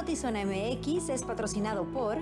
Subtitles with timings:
[0.00, 2.16] Notizona MX es patrocinado por...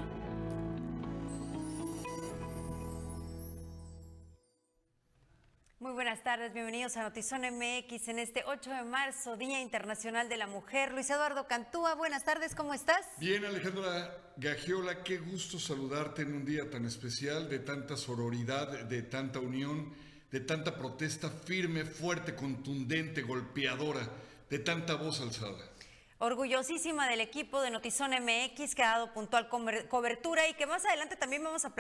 [5.79, 10.39] Muy buenas tardes, bienvenidos a Notizona MX en este 8 de marzo, Día Internacional de
[10.39, 10.93] la Mujer.
[10.93, 13.07] Luis Eduardo Cantúa, buenas tardes, ¿cómo estás?
[13.21, 19.03] Bien, Alejandra Gagiola, qué gusto saludarte en un día tan especial, de tanta sororidad, de
[19.03, 19.95] tanta unión,
[20.33, 24.11] de tanta protesta firme, fuerte, contundente, golpeadora,
[24.51, 25.78] de tanta voz alzada.
[26.21, 31.15] Orgullosísima del equipo de Notizón MX que ha dado puntual cobertura y que más adelante
[31.15, 31.71] también vamos a,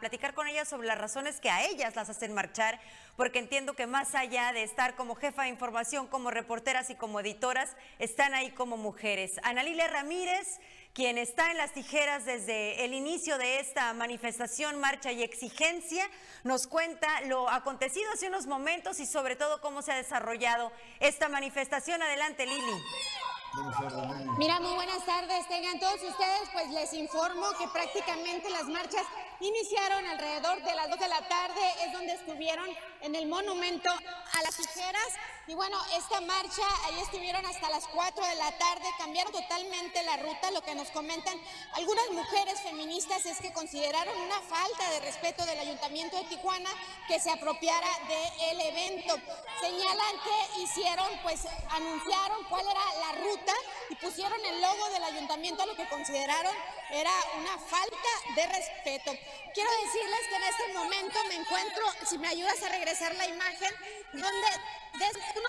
[0.00, 2.80] platicar con ellas sobre las razones que a ellas las hacen marchar,
[3.16, 7.20] porque entiendo que más allá de estar como jefa de información, como reporteras y como
[7.20, 9.38] editoras, están ahí como mujeres.
[9.44, 10.58] Ana Lilia Ramírez,
[10.92, 16.04] quien está en las tijeras desde el inicio de esta manifestación, marcha y exigencia,
[16.42, 21.28] nos cuenta lo acontecido hace unos momentos y sobre todo cómo se ha desarrollado esta
[21.28, 22.02] manifestación.
[22.02, 22.82] Adelante, Lili.
[24.38, 25.46] Mira, muy buenas tardes.
[25.48, 29.02] Tengan todos ustedes, pues les informo que prácticamente las marchas
[29.40, 32.68] iniciaron alrededor de las 2 de la tarde, es donde estuvieron
[33.02, 35.08] en el monumento a las tijeras.
[35.46, 40.16] Y bueno, esta marcha, ahí estuvieron hasta las 4 de la tarde, cambiaron totalmente la
[40.16, 40.50] ruta.
[40.52, 41.38] Lo que nos comentan
[41.74, 46.70] algunas mujeres feministas es que consideraron una falta de respeto del Ayuntamiento de Tijuana
[47.08, 49.16] que se apropiara del evento.
[49.60, 53.52] Señalan que hicieron, pues anunciaron cuál era la ruta
[53.90, 56.54] y pusieron el logo del ayuntamiento, lo que consideraron
[56.90, 59.12] era una falta de respeto.
[59.52, 63.70] Quiero decirles que en este momento me encuentro, si me ayudas a regresar la imagen,
[64.12, 64.48] donde
[65.34, 65.48] কোনো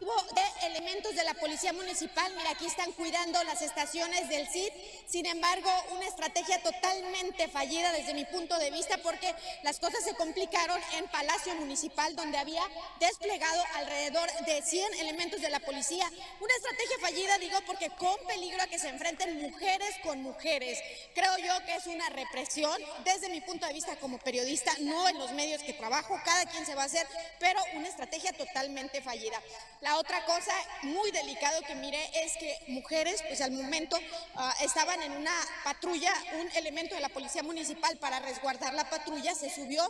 [0.00, 2.32] de elementos de la Policía Municipal.
[2.36, 4.70] Mira, aquí están cuidando las estaciones del CID.
[5.06, 10.14] Sin embargo, una estrategia totalmente fallida desde mi punto de vista porque las cosas se
[10.14, 12.62] complicaron en Palacio Municipal donde había
[13.00, 16.10] desplegado alrededor de 100 elementos de la policía.
[16.40, 20.78] Una estrategia fallida, digo, porque con peligro a que se enfrenten mujeres con mujeres.
[21.14, 25.18] Creo yo que es una represión desde mi punto de vista como periodista, no en
[25.18, 27.06] los medios que trabajo, cada quien se va a hacer,
[27.38, 29.38] pero una estrategia totalmente fallida.
[29.82, 33.98] La otra cosa muy delicado que mire es que mujeres, pues al momento
[34.36, 35.32] ah, estaban en una
[35.64, 39.82] patrulla, un elemento de la policía municipal para resguardar la patrulla, se subió,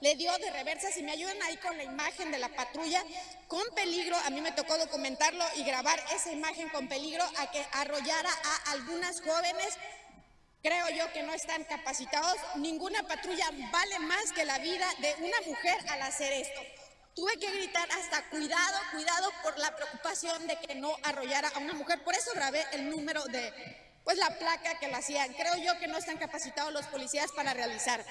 [0.00, 3.02] le dio de reversa, si me ayudan ahí con la imagen de la patrulla,
[3.48, 7.66] con peligro, a mí me tocó documentarlo y grabar esa imagen con peligro a que
[7.72, 9.76] arrollara a algunas jóvenes
[10.62, 12.36] Creo yo que no están capacitados.
[12.56, 16.60] Ninguna patrulla vale más que la vida de una mujer al hacer esto.
[17.20, 21.74] Tuve que gritar hasta cuidado, cuidado por la preocupación de que no arrollara a una
[21.74, 22.02] mujer.
[22.02, 23.52] Por eso grabé el número de,
[24.04, 25.30] pues la placa que lo hacían.
[25.34, 28.02] Creo yo que no están capacitados los policías para realizar.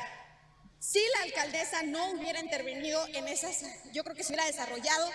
[0.77, 3.63] Si la alcaldesa no hubiera intervenido en esas,
[3.93, 5.09] yo creo que se hubiera desarrollado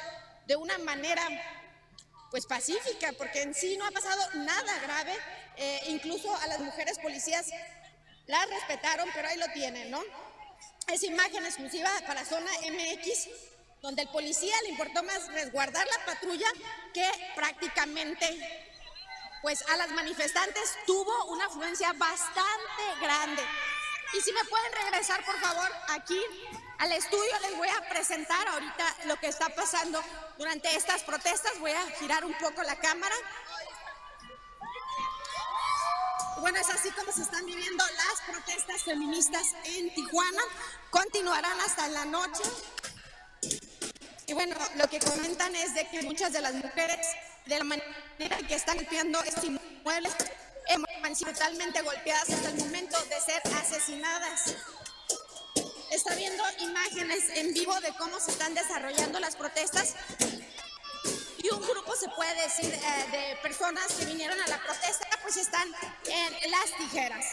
[0.48, 1.22] de una manera
[2.32, 5.14] pues pacífica, porque en sí no ha pasado nada grave.
[5.56, 7.46] Eh, incluso a las mujeres policías
[8.26, 10.02] las respetaron, pero ahí lo tienen, ¿no?
[10.88, 13.53] Es imagen exclusiva para Zona MX
[13.84, 16.48] donde el policía le importó más resguardar la patrulla
[16.94, 18.72] que prácticamente
[19.42, 23.42] pues a las manifestantes tuvo una afluencia bastante grande.
[24.14, 26.18] Y si me pueden regresar por favor aquí
[26.78, 30.02] al estudio les voy a presentar ahorita lo que está pasando
[30.38, 31.52] durante estas protestas.
[31.60, 33.14] Voy a girar un poco la cámara.
[36.38, 40.42] Bueno, es así como se están viviendo las protestas feministas en Tijuana.
[40.90, 42.44] Continuarán hasta la noche.
[44.26, 47.06] Y bueno, lo que comentan es de que muchas de las mujeres,
[47.46, 50.14] de la manera que están golpeando estos inmuebles,
[51.02, 54.54] han sido totalmente golpeadas hasta el momento de ser asesinadas.
[55.90, 59.94] Está viendo imágenes en vivo de cómo se están desarrollando las protestas
[61.42, 65.36] y un grupo, se puede decir, eh, de personas que vinieron a la protesta, pues
[65.36, 65.68] están
[66.06, 67.26] en las tijeras.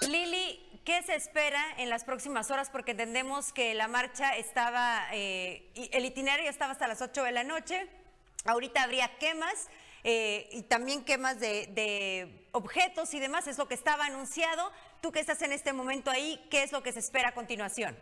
[0.00, 2.68] Lili, ¿Qué se espera en las próximas horas?
[2.68, 7.44] Porque entendemos que la marcha estaba, eh, el itinerario estaba hasta las 8 de la
[7.44, 7.86] noche.
[8.46, 9.68] Ahorita habría quemas
[10.02, 14.72] eh, y también quemas de, objetos y demás, es lo que estaba anunciado.
[15.00, 17.96] Tú que estás en este momento ahí, ¿qué es lo que se espera a continuación?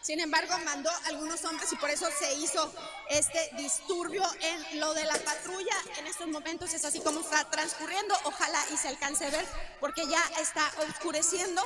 [0.00, 2.72] Sin embargo, mandó algunos hombres y por eso se hizo
[3.10, 5.76] este disturbio en lo de la patrulla.
[5.98, 8.14] En estos momentos es así como está transcurriendo.
[8.24, 9.46] Ojalá y se alcance a ver
[9.80, 11.62] porque ya está oscureciendo.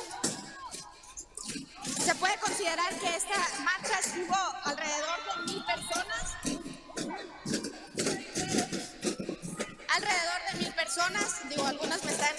[2.05, 6.23] Se puede considerar que esta marcha estuvo alrededor de mil personas.
[9.89, 11.49] Alrededor de mil personas.
[11.49, 12.35] Digo, algunas me están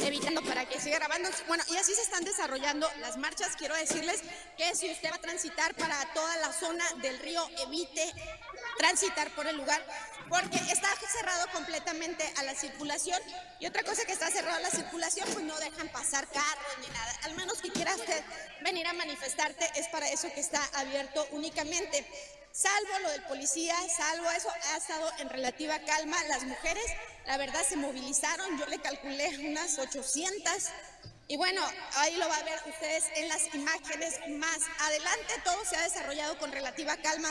[0.00, 1.28] evitando para que siga grabando.
[1.46, 3.56] Bueno, y así se están desarrollando las marchas.
[3.56, 4.20] Quiero decirles
[4.56, 8.12] que si usted va a transitar para toda la zona del río, evite
[8.78, 9.84] transitar por el lugar
[10.28, 13.20] porque está cerrado completamente a la circulación.
[13.60, 16.88] Y otra cosa que está cerrado a la circulación, pues no dejan pasar carros ni
[16.88, 17.18] nada.
[17.24, 18.22] Al menos que quiera usted
[18.62, 22.06] venir a manifestarte, es para eso que está abierto únicamente.
[22.58, 26.16] Salvo lo del policía, salvo eso, ha estado en relativa calma.
[26.24, 26.84] Las mujeres,
[27.24, 28.58] la verdad, se movilizaron.
[28.58, 30.64] Yo le calculé unas 800
[31.28, 31.62] y bueno,
[31.94, 35.34] ahí lo va a ver ustedes en las imágenes más adelante.
[35.44, 37.30] Todo se ha desarrollado con relativa calma.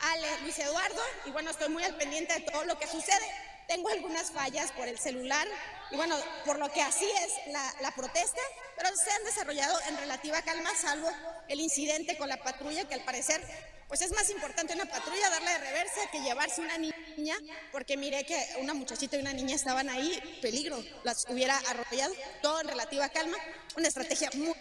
[0.00, 3.30] Ale, Luis Eduardo, y bueno, estoy muy al pendiente de todo lo que sucede.
[3.68, 5.46] Tengo algunas fallas por el celular
[5.92, 8.42] y bueno, por lo que así es la, la, protesta,
[8.76, 11.08] pero se han desarrollado en relativa calma, salvo
[11.46, 13.40] el incidente con la patrulla que al parecer
[13.88, 17.36] pues es más importante una patrulla darle de reversa que llevarse una niña,
[17.72, 22.60] porque miré que una muchachita y una niña estaban ahí, peligro, las hubiera arrollado, todo
[22.60, 23.36] en relativa calma,
[23.76, 24.54] una estrategia muy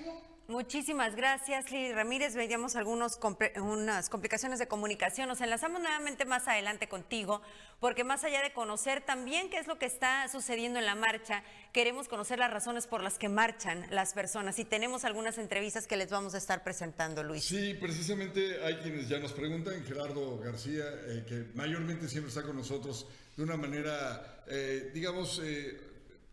[0.49, 2.35] Muchísimas gracias, Lili Ramírez.
[2.35, 5.29] Veíamos algunas complicaciones de comunicación.
[5.29, 7.41] Nos enlazamos nuevamente más adelante contigo,
[7.79, 11.43] porque más allá de conocer también qué es lo que está sucediendo en la marcha,
[11.71, 14.59] queremos conocer las razones por las que marchan las personas.
[14.59, 17.45] Y tenemos algunas entrevistas que les vamos a estar presentando, Luis.
[17.45, 22.57] Sí, precisamente hay quienes ya nos preguntan, Gerardo García, eh, que mayormente siempre está con
[22.57, 23.07] nosotros
[23.37, 25.79] de una manera, eh, digamos, eh,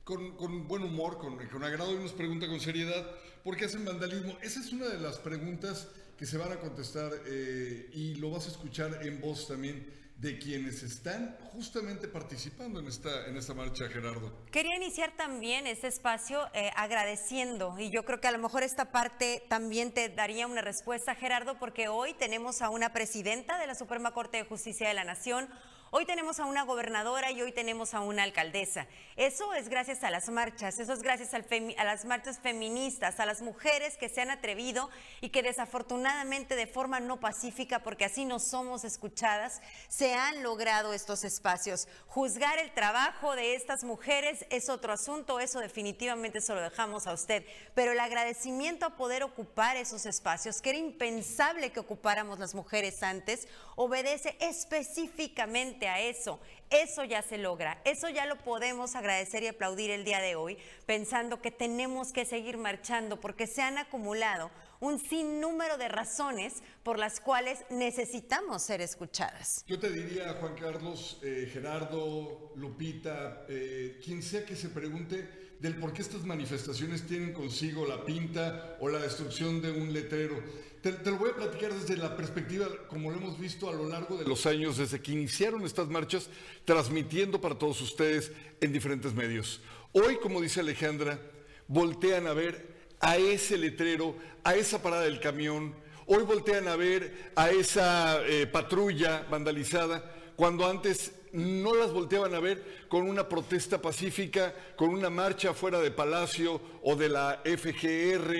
[0.02, 3.06] con, buen humor, con, con agrado, y nos pregunta con seriedad.
[3.44, 4.36] ¿Por qué hacen vandalismo?
[4.42, 5.88] Esa es una de las preguntas
[6.18, 10.38] que se van a contestar eh, y lo vas a escuchar en voz también de
[10.38, 14.30] quienes están justamente participando en esta, en esta marcha, Gerardo.
[14.50, 18.92] Quería iniciar también este espacio eh, agradeciendo, y yo creo que a lo mejor esta
[18.92, 23.74] parte también te daría una respuesta, Gerardo, porque hoy tenemos a una presidenta de la
[23.74, 25.48] Suprema Corte de Justicia de la Nación,
[25.92, 28.86] Hoy tenemos a una gobernadora y hoy tenemos a una alcaldesa.
[29.16, 33.42] Eso es gracias a las marchas, eso es gracias a las marchas feministas, a las
[33.42, 34.88] mujeres que se han atrevido
[35.20, 40.92] y que desafortunadamente de forma no pacífica, porque así no somos escuchadas, se han logrado
[40.92, 41.88] estos espacios.
[42.06, 47.12] Juzgar el trabajo de estas mujeres es otro asunto, eso definitivamente se lo dejamos a
[47.12, 47.44] usted,
[47.74, 53.02] pero el agradecimiento a poder ocupar esos espacios, que era impensable que ocupáramos las mujeres
[53.02, 53.48] antes,
[53.82, 56.38] obedece específicamente a eso.
[56.68, 60.58] Eso ya se logra, eso ya lo podemos agradecer y aplaudir el día de hoy,
[60.84, 66.98] pensando que tenemos que seguir marchando porque se han acumulado un sinnúmero de razones por
[66.98, 69.64] las cuales necesitamos ser escuchadas.
[69.66, 75.74] Yo te diría, Juan Carlos, eh, Gerardo, Lupita, eh, quien sea que se pregunte del
[75.74, 80.42] por qué estas manifestaciones tienen consigo la pinta o la destrucción de un letrero.
[80.80, 84.16] Te, lo voy a platicar desde la perspectiva, como lo hemos visto a lo largo
[84.16, 86.30] de los años, desde que iniciaron estas marchas,
[86.64, 89.60] transmitiendo para todos ustedes en diferentes medios.
[89.92, 91.20] Hoy, como dice Alejandra,
[91.68, 95.74] voltean a ver a ese letrero, a esa parada del camión,
[96.06, 102.40] hoy voltean a ver a esa eh, patrulla vandalizada, cuando antes no las volteaban a
[102.40, 108.34] ver con una protesta pacífica, con una marcha fuera de Palacio o de la FGR.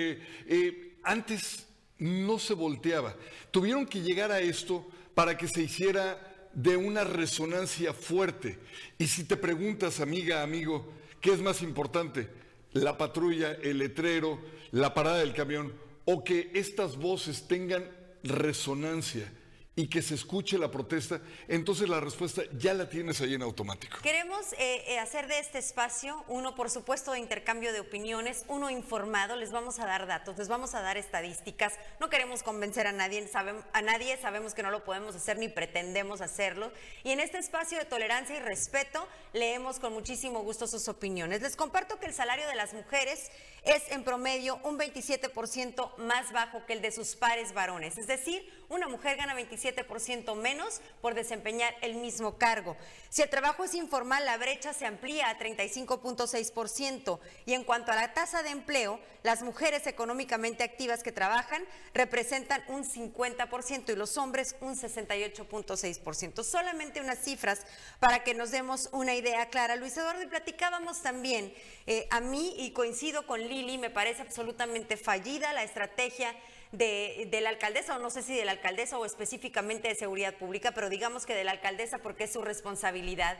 [0.47, 1.67] Eh, antes
[1.99, 3.15] no se volteaba.
[3.51, 8.59] Tuvieron que llegar a esto para que se hiciera de una resonancia fuerte.
[8.97, 12.29] Y si te preguntas, amiga, amigo, ¿qué es más importante?
[12.73, 14.39] ¿La patrulla, el letrero,
[14.71, 15.73] la parada del camión?
[16.05, 17.89] ¿O que estas voces tengan
[18.23, 19.31] resonancia?
[19.73, 23.99] Y que se escuche la protesta, entonces la respuesta ya la tienes ahí en automático.
[24.03, 28.69] Queremos eh, eh, hacer de este espacio uno, por supuesto, de intercambio de opiniones, uno
[28.69, 32.91] informado, les vamos a dar datos, les vamos a dar estadísticas, no queremos convencer a
[32.91, 33.29] nadie,
[33.71, 36.73] a nadie, sabemos que no lo podemos hacer ni pretendemos hacerlo,
[37.05, 41.41] y en este espacio de tolerancia y respeto leemos con muchísimo gusto sus opiniones.
[41.41, 43.31] Les comparto que el salario de las mujeres
[43.63, 48.60] es en promedio un 27% más bajo que el de sus pares varones, es decir,
[48.71, 52.77] una mujer gana 27% menos por desempeñar el mismo cargo.
[53.09, 57.19] Si el trabajo es informal, la brecha se amplía a 35.6%.
[57.45, 61.63] Y en cuanto a la tasa de empleo, las mujeres económicamente activas que trabajan
[61.93, 66.43] representan un 50% y los hombres un 68.6%.
[66.43, 67.65] Solamente unas cifras
[67.99, 69.75] para que nos demos una idea clara.
[69.75, 71.53] Luis Eduardo, y platicábamos también,
[71.87, 76.33] eh, a mí, y coincido con Lili, me parece absolutamente fallida la estrategia
[76.71, 80.71] de, la alcaldesa, o no sé si de la alcaldesa o específicamente de seguridad pública,
[80.71, 83.37] pero digamos que de la alcaldesa porque es su responsabilidad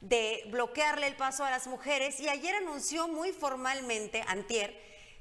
[0.00, 2.18] de bloquearle el paso a las mujeres.
[2.20, 4.76] Y ayer anunció muy formalmente, antier,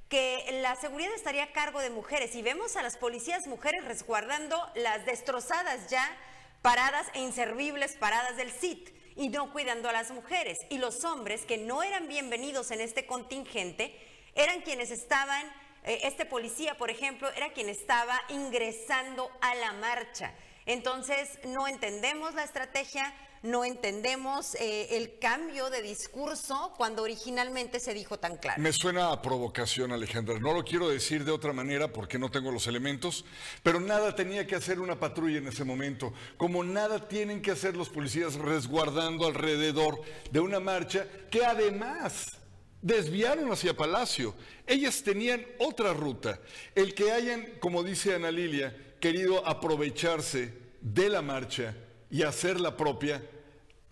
[0.10, 2.36] que la seguridad estaría a cargo de mujeres.
[2.36, 6.10] Y vemos a las policías mujeres resguardando las destrozadas ya,
[6.62, 10.58] paradas e inservibles paradas del CIT y no cuidando a las mujeres.
[10.70, 13.96] Y los hombres que no eran bienvenidos en este contingente
[14.36, 15.46] eran quienes estaban
[15.84, 20.34] este policía, por ejemplo, era quien estaba ingresando a la marcha.
[20.66, 27.96] Entonces, no entendemos la estrategia, no entendemos eh, el cambio de discurso cuando originalmente se
[27.96, 28.62] dijo tan claro.
[28.62, 30.40] Me suena a provocación, Alejandra.
[30.40, 33.26] No lo quiero decir de otra manera porque no tengo los elementos,
[33.64, 37.76] pero nada tenía que hacer una patrulla en ese momento, como nada tienen que hacer
[37.76, 42.41] los policías resguardando alrededor de una marcha que además
[42.82, 44.36] desviaron hacia Palacio.
[44.68, 46.40] Ellas tenían otra ruta.
[46.76, 51.76] El que hayan, como dice Ana Lilia, querido aprovecharse de la marcha
[52.10, 53.24] y hacer la propia,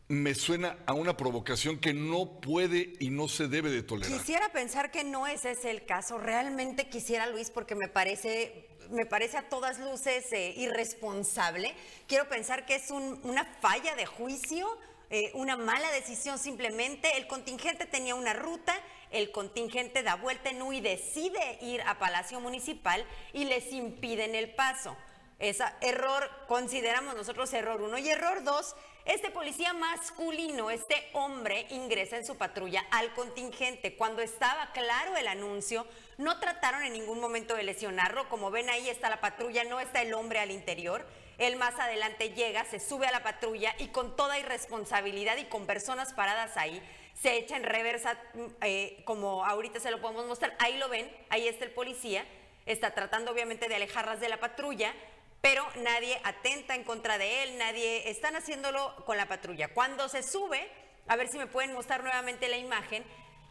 [0.07, 4.17] me suena a una provocación que no puede y no se debe de tolerar.
[4.17, 6.17] Quisiera pensar que no ese es el caso.
[6.17, 11.75] Realmente quisiera, Luis, porque me parece, me parece a todas luces eh, irresponsable.
[12.07, 14.67] Quiero pensar que es una falla de juicio
[15.09, 17.17] eh, una mala decisión simplemente.
[17.17, 18.75] El contingente tenía una ruta,
[19.11, 24.35] el contingente da vuelta en U y decide ir a Palacio Municipal y les impiden
[24.35, 24.95] el paso.
[25.39, 27.97] Esa error, consideramos nosotros error uno.
[27.97, 28.75] Y error dos,
[29.05, 33.95] este policía masculino, este hombre, ingresa en su patrulla al contingente.
[33.95, 35.87] Cuando estaba claro el anuncio,
[36.17, 38.27] no trataron en ningún momento de lesionarlo.
[38.27, 41.05] Como ven ahí está la patrulla, no está el hombre al interior.
[41.39, 45.65] Él más adelante llega, se sube a la patrulla y con toda irresponsabilidad y con
[45.65, 46.81] personas paradas ahí,
[47.19, 50.55] se echa en reversa, mm, eh, como ahorita se lo podemos mostrar.
[50.59, 52.25] Ahí lo ven, ahí está el policía,
[52.65, 54.93] está tratando obviamente de alejarlas de la patrulla,
[55.41, 59.69] pero nadie atenta en contra de él, nadie, están haciéndolo con la patrulla.
[59.69, 60.69] Cuando se sube,
[61.07, 63.03] a ver si me pueden mostrar nuevamente la imagen,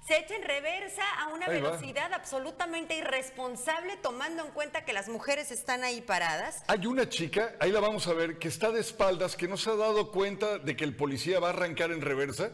[0.08, 5.50] se echa en reversa a una velocidad absolutamente irresponsable tomando en cuenta que las mujeres
[5.50, 6.62] están ahí paradas.
[6.66, 9.68] Hay una chica, ahí la vamos a ver, que está de espaldas, que no se
[9.68, 12.52] ha dado cuenta de que el policía va a arrancar en reversa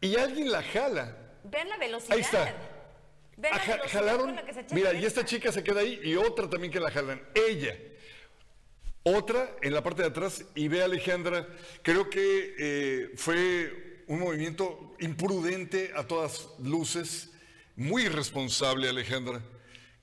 [0.00, 1.16] y alguien la jala.
[1.44, 2.16] Vean la velocidad.
[2.16, 2.52] Ahí está.
[3.36, 6.00] Vean la velocidad jalaron, la que se echa mira, y esta chica se queda ahí
[6.02, 7.22] y otra también que la jalan.
[7.32, 7.76] Ella.
[9.04, 11.46] Otra en la parte de atrás y ve a Alejandra,
[11.82, 17.30] creo que eh, fue un movimiento imprudente a todas luces,
[17.76, 19.40] muy irresponsable, Alejandra.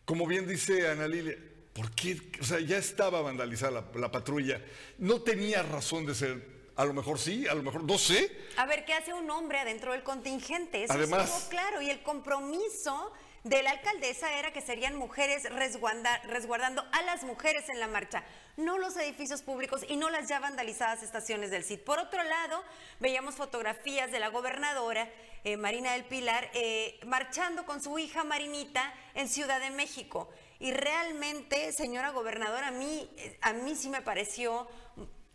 [0.06, 1.36] Como bien dice Ana Lilia,
[1.74, 2.18] ¿por qué?
[2.40, 4.62] O sea, ya estaba vandalizada la, patrulla.
[4.98, 6.58] No tenía razón de ser.
[6.78, 8.32] A lo mejor sí, a lo mejor no sé.
[8.56, 10.86] A ver, ¿qué hace un hombre adentro del contingente?
[10.86, 11.82] Eso Además, claro.
[11.82, 13.12] Y el compromiso
[13.50, 18.24] de la alcaldesa era que serían mujeres resguardando a las mujeres en la marcha,
[18.58, 21.80] no los edificios públicos y no las ya vandalizadas estaciones del CID.
[21.80, 22.62] Por otro lado,
[23.00, 25.10] veíamos fotografías de la gobernadora
[25.44, 30.30] eh, Marina del Pilar eh, marchando con su hija Marinita en Ciudad de México.
[30.60, 33.10] Y realmente, señora gobernadora, a mí,
[33.42, 34.68] a mí sí me pareció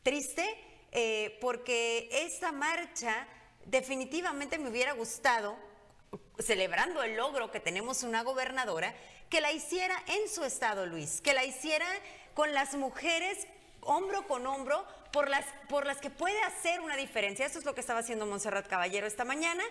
[0.03, 0.45] triste
[0.91, 3.27] eh, porque esta marcha
[3.65, 5.57] definitivamente me hubiera gustado
[6.39, 8.95] celebrando el logro que tenemos una gobernadora,
[9.29, 11.87] que la hiciera en su estado, Luis, que la hiciera
[12.35, 13.47] con las mujeres
[13.83, 17.47] hombro con hombro por las, por las que puede hacer una diferencia.
[17.47, 19.63] Eso es lo que estaba haciendo Montserrat Caballero esta mañana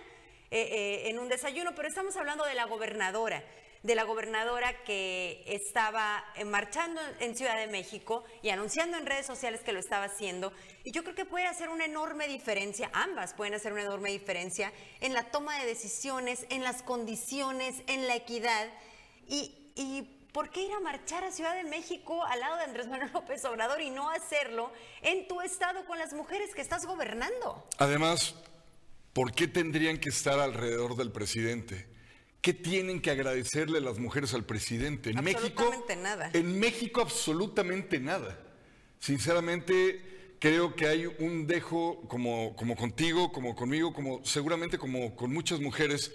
[0.50, 3.42] eh, eh, en un desayuno, pero estamos hablando de la gobernadora
[3.82, 9.26] de la gobernadora que estaba eh, marchando en Ciudad de México y anunciando en redes
[9.26, 10.52] sociales que lo estaba haciendo.
[10.84, 14.72] Y yo creo que puede hacer una enorme diferencia, ambas pueden hacer una enorme diferencia
[15.00, 18.68] en la toma de decisiones, en las condiciones, en la equidad.
[19.26, 22.86] Y, y ¿por qué ir a marchar a Ciudad de México al lado de Andrés
[22.86, 24.72] Manuel López Obrador y no hacerlo
[25.02, 27.66] en tu estado con las mujeres que estás gobernando?
[27.78, 28.36] Además,
[29.12, 31.91] ¿por qué tendrían que estar alrededor del presidente?
[32.42, 35.10] ¿Qué tienen que agradecerle las mujeres al presidente?
[35.10, 36.30] En absolutamente nada.
[36.32, 38.36] En México absolutamente nada.
[38.98, 45.32] Sinceramente, creo que hay un dejo como, como contigo, como conmigo, como seguramente como con
[45.32, 46.10] muchas mujeres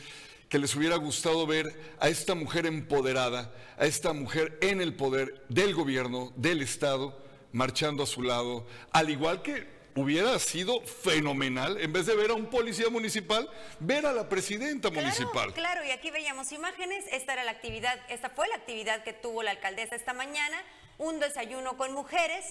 [0.49, 5.45] que les hubiera gustado ver a esta mujer empoderada, a esta mujer en el poder
[5.47, 7.17] del gobierno, del Estado,
[7.53, 12.35] marchando a su lado, al igual que hubiera sido fenomenal, en vez de ver a
[12.35, 13.49] un policía municipal,
[13.79, 15.53] ver a la presidenta municipal.
[15.53, 19.41] Claro, y aquí veíamos imágenes, esta era la actividad, esta fue la actividad que tuvo
[19.41, 20.57] la alcaldesa esta mañana,
[20.99, 22.45] un desayuno con mujeres.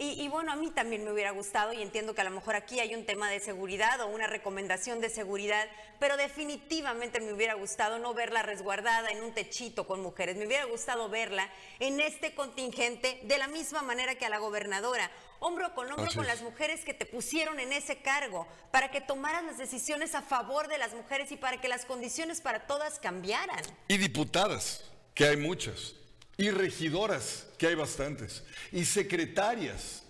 [0.00, 2.78] Y, bueno, a mí también me hubiera gustado y entiendo que a lo mejor aquí
[2.78, 5.66] hay un tema de seguridad o una recomendación de seguridad,
[5.98, 10.66] pero definitivamente me hubiera gustado no verla resguardada en un techito con mujeres, me hubiera
[10.66, 11.50] gustado verla
[11.80, 16.28] en este contingente de la misma manera que a la gobernadora, hombro con hombro con
[16.28, 20.68] las mujeres que te pusieron en ese cargo, para que tomaran las decisiones a favor
[20.68, 23.64] de las mujeres y para que las condiciones para todas cambiaran.
[23.88, 25.96] Y diputadas, que hay muchas
[26.38, 30.04] y regidoras, que hay bastantes, y secretarias.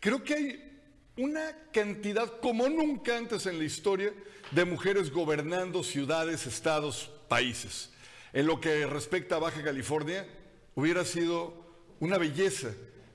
[0.00, 0.80] Creo que hay
[1.16, 4.14] una cantidad como nunca antes en la historia
[4.52, 7.90] de mujeres gobernando ciudades, estados, países.
[8.32, 10.26] En lo que respecta a Baja California,
[10.74, 11.54] hubiera sido
[12.00, 12.68] una belleza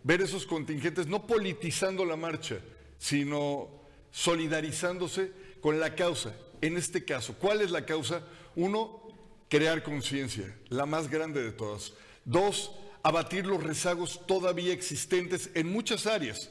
[0.03, 2.59] ver esos contingentes no politizando la marcha,
[2.97, 3.69] sino
[4.11, 6.35] solidarizándose con la causa.
[6.61, 8.23] En este caso, ¿cuál es la causa?
[8.55, 9.06] Uno,
[9.49, 11.93] crear conciencia, la más grande de todas.
[12.25, 12.71] Dos,
[13.03, 16.49] abatir los rezagos todavía existentes en muchas áreas.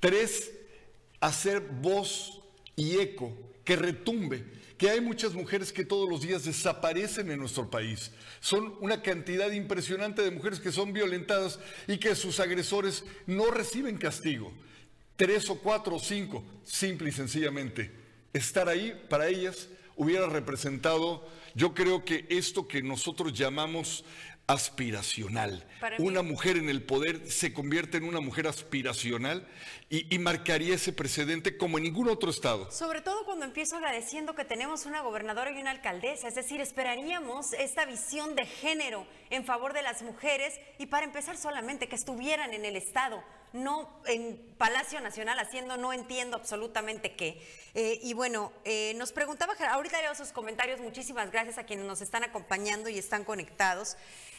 [0.00, 0.52] Tres,
[1.20, 2.40] hacer voz
[2.76, 4.44] y eco que retumbe,
[4.78, 8.12] que hay muchas mujeres que todos los días desaparecen en nuestro país.
[8.40, 13.96] Son una cantidad impresionante de mujeres que son violentadas y que sus agresores no reciben
[13.96, 14.52] castigo.
[15.16, 17.90] Tres o cuatro o cinco, simple y sencillamente.
[18.32, 24.04] Estar ahí para ellas hubiera representado, yo creo que esto que nosotros llamamos
[24.46, 25.66] aspiracional.
[25.98, 29.48] Una mujer en el poder se convierte en una mujer aspiracional
[29.88, 32.70] y, marcaría ese precedente como en ningún otro estado.
[32.70, 37.54] Sobre todo cuando empiezo agradeciendo que tenemos una gobernadora y una alcaldesa, es decir, esperaríamos
[37.54, 42.52] esta visión de género en favor de las mujeres y para empezar solamente que estuvieran
[42.52, 43.24] en el estado
[43.56, 47.40] no en Palacio Nacional haciendo no entiendo absolutamente qué.
[47.74, 52.00] Eh, y bueno, eh, nos preguntaba, ahorita leo sus comentarios, muchísimas gracias a quienes nos
[52.00, 53.96] están acompañando y están conectados.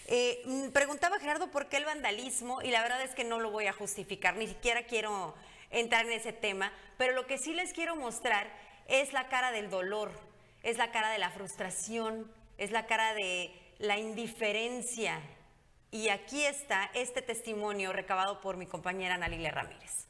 [0.08, 3.52] Eh, mm, preguntaba Gerardo por qué el vandalismo y la verdad es que no lo
[3.52, 5.36] voy a justificar, ni siquiera quiero
[5.70, 8.50] entrar en ese tema, pero lo que sí les quiero mostrar
[8.88, 10.12] es la cara del dolor,
[10.64, 15.22] es la cara de la frustración, es la cara de la indiferencia.
[15.90, 20.08] Y aquí está este testimonio recabado por mi compañera Analilia Ramírez.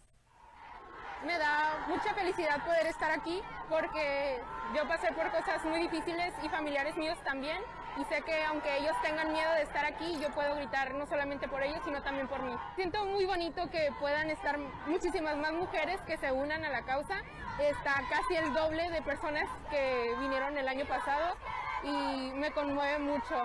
[1.23, 4.39] Me da mucha felicidad poder estar aquí porque
[4.75, 7.57] yo pasé por cosas muy difíciles y familiares míos también
[7.99, 11.47] y sé que aunque ellos tengan miedo de estar aquí, yo puedo gritar no solamente
[11.47, 12.55] por ellos, sino también por mí.
[12.75, 17.21] Siento muy bonito que puedan estar muchísimas más mujeres que se unan a la causa.
[17.59, 21.35] Está casi el doble de personas que vinieron el año pasado
[21.83, 23.43] y me conmueve mucho.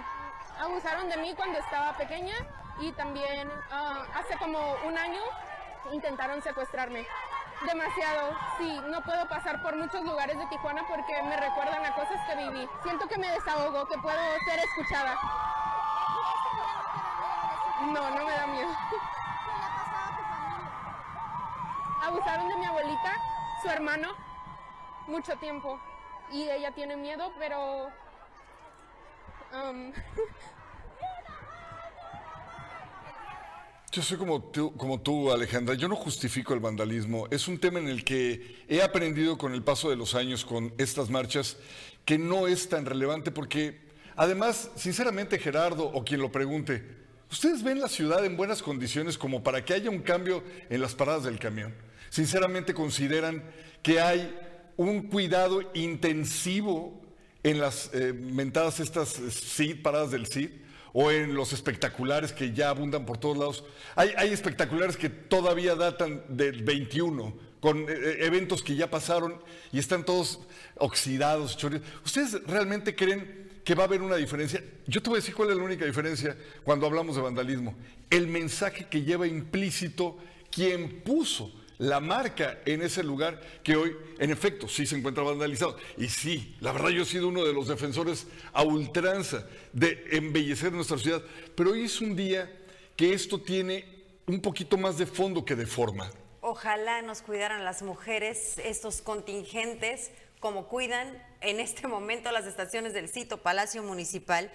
[0.61, 2.35] Abusaron de mí cuando estaba pequeña
[2.79, 5.21] y también ah, hace como un año
[5.93, 7.07] intentaron secuestrarme.
[7.67, 12.21] Demasiado, sí, no puedo pasar por muchos lugares de Tijuana porque me recuerdan a cosas
[12.27, 12.69] que viví.
[12.83, 15.17] Siento que me desahogo, que puedo ser escuchada.
[17.93, 18.69] No, no me da miedo.
[22.03, 23.13] Abusaron de mi abuelita,
[23.63, 24.09] su hermano,
[25.07, 25.79] mucho tiempo.
[26.31, 27.93] Y ella tiene miedo, pero...
[29.53, 29.93] Um,
[33.93, 35.75] Yo soy como tú, como tú, Alejandra.
[35.75, 37.27] Yo no justifico el vandalismo.
[37.31, 40.73] Es un tema en el que he aprendido con el paso de los años con
[40.79, 41.59] estas marchas
[42.07, 43.79] que no es tan relevante porque,
[44.17, 46.83] además, sinceramente, Gerardo o quien lo pregunte,
[47.31, 50.95] ¿ustedes ven la ciudad en buenas condiciones como para que haya un cambio en las
[50.95, 51.75] paradas del camión?
[52.09, 53.45] Sinceramente consideran
[53.83, 54.35] que hay
[54.79, 57.02] un cuidado intensivo
[57.43, 59.19] en las eh, mentadas estas
[59.61, 60.51] eh, paradas del CID
[60.93, 63.65] o en los espectaculares que ya abundan por todos lados.
[63.97, 69.41] Hay, espectaculares que todavía datan del 21, con eh, eventos que ya pasaron
[69.73, 70.41] y están todos
[70.77, 71.57] oxidados,
[72.05, 74.63] ¿Ustedes realmente creen que va a haber una diferencia?
[74.87, 77.75] Yo te voy a decir cuál es la única diferencia cuando hablamos de vandalismo.
[78.11, 80.19] El mensaje que lleva implícito
[80.51, 81.51] quien puso
[81.83, 85.77] la marca en ese lugar que hoy, en efecto, sí se encuentra vandalizado.
[85.97, 90.73] Y sí, la verdad yo he sido uno de los defensores a ultranza de embellecer
[90.73, 91.21] nuestra ciudad,
[91.57, 92.49] pero hoy es un día
[92.95, 96.09] que esto tiene un poquito más de fondo que de forma.
[96.41, 103.09] Ojalá nos cuidaran las mujeres, estos contingentes, como cuidan en este momento las estaciones del
[103.09, 104.53] sitio Palacio Municipal.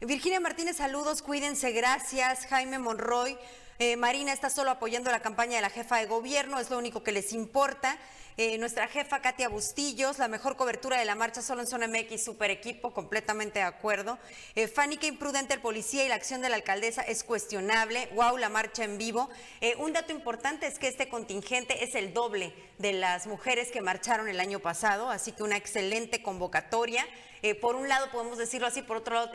[0.00, 2.46] Virginia Martínez, saludos, cuídense, gracias.
[2.46, 3.36] Jaime Monroy,
[3.80, 7.02] eh, Marina está solo apoyando la campaña de la jefa de gobierno, es lo único
[7.02, 7.96] que les importa.
[8.36, 12.22] Eh, nuestra jefa Katia Bustillos, la mejor cobertura de la marcha solo en Zona MX,
[12.22, 14.18] super equipo, completamente de acuerdo.
[14.54, 18.10] Eh, Fanny, qué imprudente el policía y la acción de la alcaldesa es cuestionable.
[18.14, 19.30] Wow, la marcha en vivo.
[19.78, 24.28] un dato importante es que este contingente es el doble de las mujeres que marcharon
[24.28, 27.06] el año pasado, así que una excelente convocatoria.
[27.42, 29.30] Eh, por un lado podemos decirlo así, por otro lado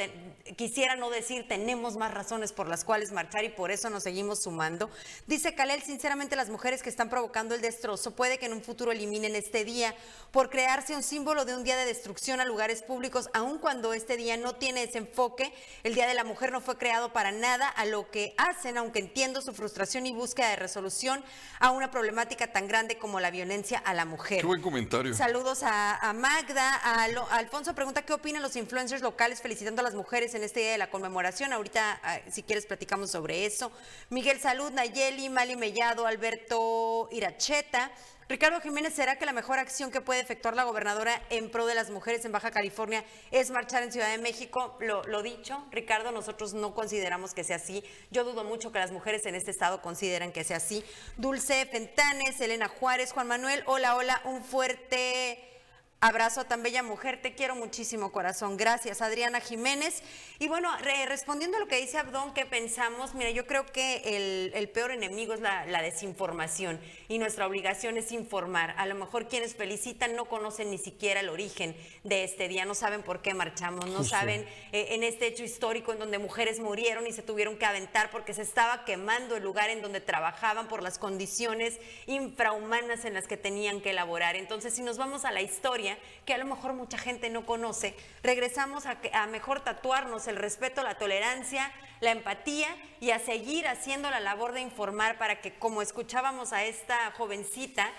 [0.56, 4.44] quisiera no decir tenemos más razones por las cuales marchar y por eso nos seguimos
[4.44, 4.90] sumando.
[5.28, 8.92] Dice Kalel, sinceramente las mujeres que están provocando el destrozo puede que en un futuro
[8.92, 9.96] eliminen este día
[10.32, 14.18] por crearse un símbolo de un día de destrucción a lugares públicos, aun cuando este
[14.18, 15.54] día no tiene ese enfoque.
[15.84, 19.00] El Día de la Mujer no fue creado para nada a lo que hacen, aunque
[19.00, 21.24] entiendo su frustración y búsqueda de resolución
[21.60, 24.42] a una problemática tan grande como la violencia a la mujer.
[24.42, 25.14] Qué buen comentario.
[25.14, 27.04] Saludos a, Magda, a,
[27.38, 30.78] Alfonso pregunta qué opinan los influencers locales felicitando a las mujeres en este día de
[30.78, 31.54] la conmemoración.
[31.54, 33.72] Ahorita, ah, si quieres, platicamos sobre eso.
[34.10, 37.92] Miguel Salud, Nayeli, Mali Mellado, Alberto Iracheta.
[38.28, 41.76] Ricardo Jiménez, ¿será que la mejor acción que puede efectuar la gobernadora en pro de
[41.76, 44.78] las mujeres en Baja California es marchar en Ciudad de México?
[44.80, 47.84] Lo, lo, dicho, Ricardo, nosotros no consideramos que sea así.
[48.10, 50.84] Yo dudo mucho que las mujeres en este estado consideran que sea así.
[51.18, 55.55] Dulce Fentanes, Elena Juárez, Juan Manuel, hola, hola, un fuerte
[56.02, 58.58] Abrazo a tan bella mujer, te quiero muchísimo corazón.
[58.58, 60.04] Gracias, Adriana Jiménez.
[60.38, 60.70] Y bueno,
[61.08, 63.16] respondiendo a lo que dice Abdón, ¿qué pensamos?
[63.16, 68.76] Mira, yo creo que el, peor enemigo es la, desinformación y nuestra obligación es informar.
[68.78, 72.76] A lo mejor quienes felicitan no conocen ni siquiera el origen de este día, no
[72.76, 77.08] saben por qué marchamos, no saben eh, en este hecho histórico en donde mujeres murieron
[77.08, 80.84] y se tuvieron que aventar porque se estaba quemando el lugar en donde trabajaban por
[80.84, 84.36] las condiciones infrahumanas en las que tenían que elaborar.
[84.36, 85.85] Entonces, si nos vamos a la historia,
[86.26, 87.96] que a lo mejor mucha gente no conoce.
[88.24, 91.72] Regresamos a, a mejor tatuarnos el respeto, la tolerancia,
[92.02, 92.68] la empatía
[93.00, 97.90] y a seguir haciendo la labor de informar para que, como escuchábamos a esta jovencita,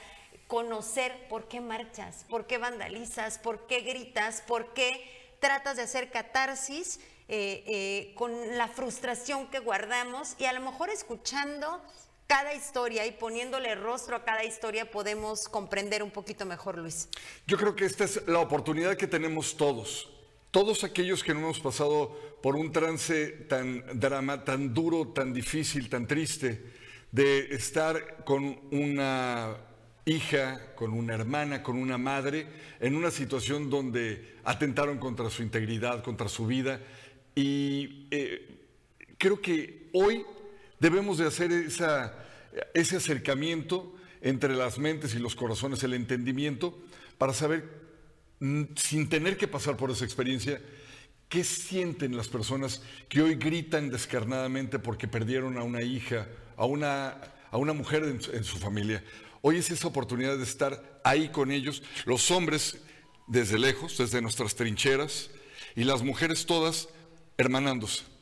[0.47, 6.11] conocer por qué marchas, por qué vandalizas, por qué gritas, por qué tratas de hacer
[6.11, 11.83] catarsis eh, eh, con la frustración que guardamos y a lo mejor escuchando
[12.27, 17.09] cada historia y poniéndole rostro a cada historia podemos comprender un poquito mejor, Luis.
[17.47, 20.11] Yo creo que esta es la oportunidad que tenemos todos.
[20.51, 25.89] Todos aquellos que no hemos pasado por un trance tan drama, tan duro, tan difícil,
[25.89, 26.63] tan triste,
[27.13, 29.57] de estar con una
[30.05, 32.47] hija, con una hermana, con una madre,
[32.81, 36.81] en una situación donde atentaron contra su integridad, contra su vida.
[37.35, 38.57] Y eh,
[39.19, 40.25] creo que hoy
[40.81, 46.79] Debemos de hacer ese acercamiento entre las mentes y los corazones, el entendimiento,
[47.19, 47.65] para saber,
[48.41, 50.61] mm, sin tener que pasar por esa experiencia,
[51.29, 57.21] qué sienten las personas que hoy gritan descarnadamente porque perdieron a una hija, a una,
[57.51, 59.03] a una mujer en, en su familia.
[59.43, 62.79] Hoy es esa oportunidad de estar ahí con ellos, los hombres
[63.27, 65.31] desde lejos, desde nuestras trincheras,
[65.75, 66.89] y las mujeres todas
[67.39, 68.16] hermanándose.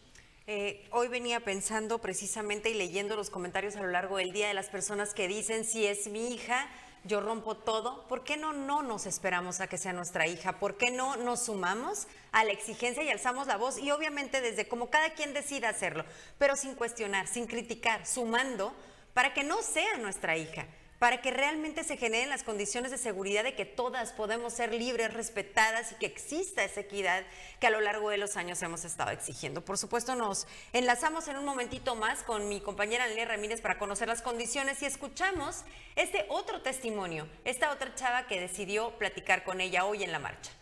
[0.46, 4.52] Eh, hoy venía pensando precisamente y leyendo los comentarios a lo largo del día de
[4.52, 6.68] las personas que dicen, si es mi hija,
[7.04, 10.58] yo rompo todo, ¿por qué no, no nos esperamos a que sea nuestra hija?
[10.58, 13.78] ¿Por qué no nos sumamos a la exigencia y alzamos la voz?
[13.78, 16.04] Y obviamente desde como cada quien decida hacerlo,
[16.36, 18.74] pero sin cuestionar, sin criticar, sumando
[19.14, 20.66] para que no sea nuestra hija
[21.04, 25.12] para que realmente se generen las condiciones de seguridad de que todas podemos ser libres,
[25.12, 27.24] respetadas y que exista esa equidad
[27.60, 29.62] que a lo largo de los años hemos estado exigiendo.
[29.62, 34.08] Por supuesto, nos enlazamos en un momentito más con mi compañera Nelia Ramírez para conocer
[34.08, 35.64] las condiciones y escuchamos
[35.94, 40.52] este otro testimonio, esta otra chava que decidió platicar con ella hoy en la marcha.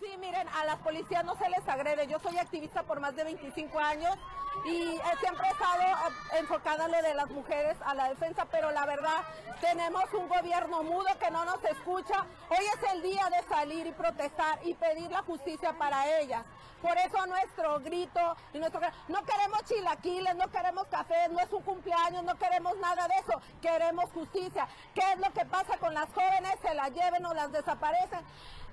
[0.00, 2.06] Sí, miren, a las policías no se les agrede.
[2.06, 4.16] Yo soy activista por más de 25 años
[4.64, 8.46] y eh, siempre he estado eh, enfocada en lo de las mujeres a la defensa,
[8.48, 9.22] pero la verdad
[9.60, 12.24] tenemos un gobierno mudo que no nos escucha.
[12.48, 16.44] Hoy es el día de salir y protestar y pedir la justicia para ellas.
[16.80, 21.62] Por eso nuestro grito y nuestro no queremos chilaquiles, no queremos café, no es un
[21.62, 24.68] cumpleaños, no queremos nada de eso, queremos justicia.
[24.94, 26.54] ¿Qué es lo que pasa con las jóvenes?
[26.62, 28.24] Se las lleven o las desaparecen.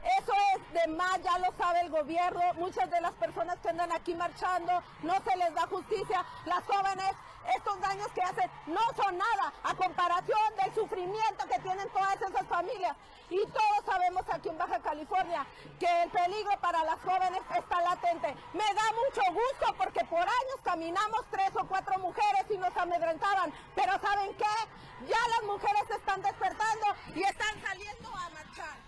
[0.06, 2.54] Eso es de más, ya lo sabe el gobierno.
[2.56, 6.24] Muchas de las personas que andan aquí marchando no se les da justicia.
[6.46, 7.12] Las jóvenes,
[7.56, 12.46] estos daños que hacen no son nada a comparación del sufrimiento que tienen todas esas
[12.48, 12.96] familias.
[13.32, 15.46] Y todos sabemos aquí en Baja California
[15.80, 18.36] que el peligro para las jóvenes está latente.
[18.54, 23.52] Me da mucho gusto porque por años caminamos tres o cuatro mujeres y nos amedrentaban.
[23.74, 25.08] Pero ¿saben qué?
[25.08, 28.85] Ya las mujeres están despertando y están saliendo a marchar.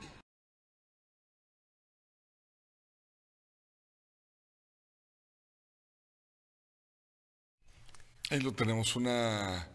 [8.30, 9.70] Ahí lo tenemos, una,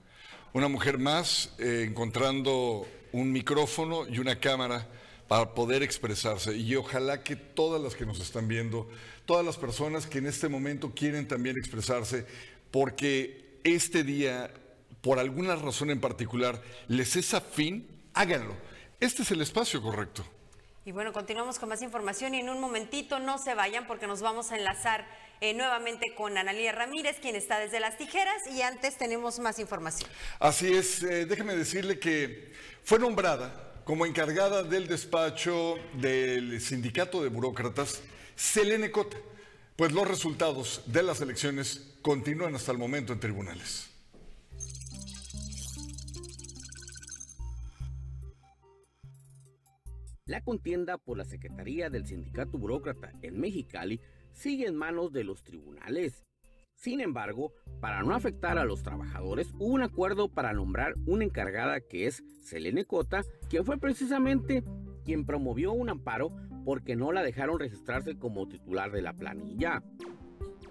[0.53, 4.87] una mujer más eh, encontrando un micrófono y una cámara
[5.27, 6.55] para poder expresarse.
[6.55, 8.91] Y ojalá que todas las que nos están viendo,
[9.25, 12.27] todas las personas que en este momento quieren también expresarse,
[12.71, 14.53] porque este día,
[15.01, 18.55] por alguna razón en particular, les es afín, háganlo.
[19.01, 20.27] Este es el espacio correcto.
[20.85, 24.21] Y bueno, continuamos con más información y en un momentito no se vayan porque nos
[24.21, 25.07] vamos a enlazar
[25.43, 30.09] eh, nuevamente con Analia Ramírez, quien está desde las tijeras, y antes tenemos más información.
[30.39, 32.53] Así es, eh, déjeme decirle que
[32.85, 38.03] fue nombrada como encargada del despacho del sindicato de burócratas
[38.37, 39.17] Selene Cota,
[39.75, 43.91] pues los resultados de las elecciones continúan hasta el momento en tribunales.
[50.25, 54.01] La contienda por la Secretaría del Sindicato Burócrata en Mexicali
[54.33, 56.25] sigue en manos de los tribunales.
[56.75, 61.81] Sin embargo, para no afectar a los trabajadores, hubo un acuerdo para nombrar una encargada
[61.81, 64.65] que es Selene Cota, quien fue precisamente
[65.05, 66.31] quien promovió un amparo
[66.65, 69.83] porque no la dejaron registrarse como titular de la planilla.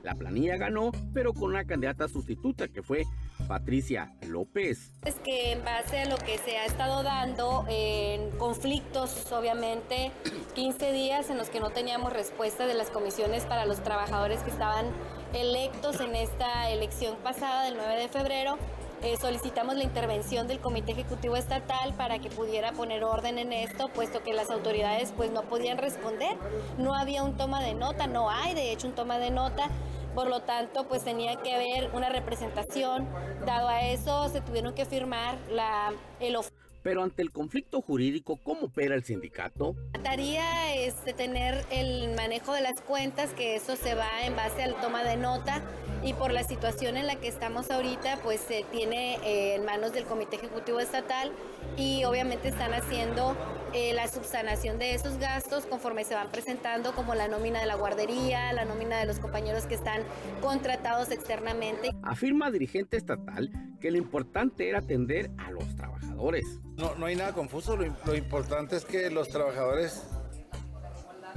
[0.03, 3.05] La planilla ganó, pero con una candidata sustituta que fue
[3.51, 4.93] Patricia López.
[5.03, 10.13] Es que en base a lo que se ha estado dando en conflictos, obviamente,
[10.55, 14.51] 15 días en los que no teníamos respuesta de las comisiones para los trabajadores que
[14.51, 14.85] estaban
[15.33, 18.57] electos en esta elección pasada del 9 de febrero,
[19.03, 23.89] eh, solicitamos la intervención del Comité Ejecutivo Estatal para que pudiera poner orden en esto,
[23.89, 26.37] puesto que las autoridades pues no podían responder.
[26.77, 29.69] No había un toma de nota, no hay de hecho un toma de nota.
[30.13, 33.07] Por lo tanto, pues tenía que haber una representación.
[33.45, 36.35] Dado a eso, se tuvieron que firmar la, el
[36.83, 39.75] pero ante el conflicto jurídico, ¿cómo opera el sindicato?
[39.93, 44.63] La tarea es tener el manejo de las cuentas, que eso se va en base
[44.63, 45.61] al toma de nota
[46.03, 49.93] y por la situación en la que estamos ahorita, pues se tiene eh, en manos
[49.93, 51.31] del Comité Ejecutivo Estatal
[51.77, 53.35] y obviamente están haciendo
[53.73, 57.75] eh, la subsanación de esos gastos conforme se van presentando, como la nómina de la
[57.75, 60.01] guardería, la nómina de los compañeros que están
[60.41, 61.91] contratados externamente.
[62.01, 66.45] Afirma dirigente estatal que lo importante era atender a los trabajadores.
[66.77, 70.03] No, no hay nada confuso, lo, importante es que los trabajadores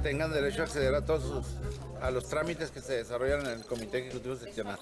[0.03, 1.57] tengan derecho a acceder a todos
[2.01, 4.77] a los trámites que se desarrollan en el Comité Ejecutivo Seccional.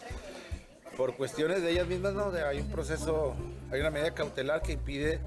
[0.98, 2.32] Por cuestiones de ellas mismas, ¿no?
[2.32, 3.34] hay un proceso,
[3.72, 5.20] hay una medida cautelar que impide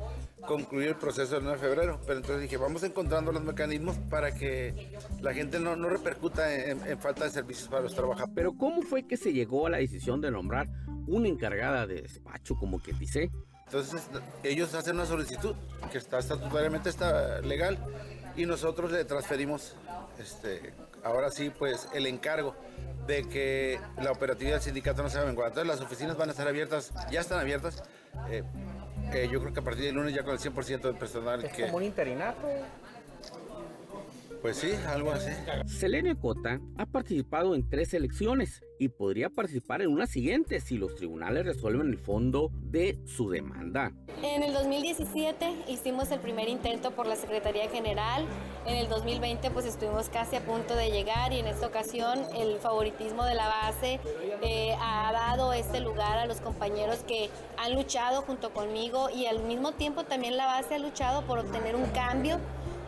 [0.46, 2.00] concluir el proceso del 9 de febrero.
[2.06, 6.80] Pero entonces dije, vamos encontrando los mecanismos para que la gente no, no repercuta en,
[6.87, 8.35] en, falta de servicios para los trabajadores.
[8.35, 10.68] Pero ¿cómo fue que se llegó a la decisión de nombrar
[11.06, 13.30] una encargada de despacho, como que dice?
[13.66, 14.02] Entonces
[14.44, 15.54] ellos hacen una solicitud
[15.90, 17.78] que está estatutariamente está legal
[18.37, 19.74] y nosotros le transferimos
[20.20, 22.54] este, ahora sí pues el encargo
[23.06, 26.32] de que la operatividad del sindicato no se va a Entonces las oficinas van a
[26.32, 27.82] estar abiertas, ya están abiertas.
[28.30, 28.42] Eh,
[29.12, 31.45] eh, yo creo que a partir del lunes ya con el 100% del personal.
[31.45, 32.49] ¿Es que, como un interinato?
[34.42, 35.31] Pues sí, algo así.
[35.66, 40.94] Selene Cota ha participado en tres elecciones y podría participar en una siguiente si los
[40.94, 43.92] tribunales resuelven el fondo de su demanda.
[44.22, 48.25] En el 2017 hicimos el primer intento por la Secretaría General,
[48.66, 52.59] en el 2020 pues estuvimos casi a punto de llegar y en esta ocasión el
[52.59, 54.01] favoritismo de la base
[54.42, 59.42] eh, ha dado este lugar a los compañeros que han luchado junto conmigo y al
[59.42, 62.38] mismo tiempo también la base ha luchado por obtener un cambio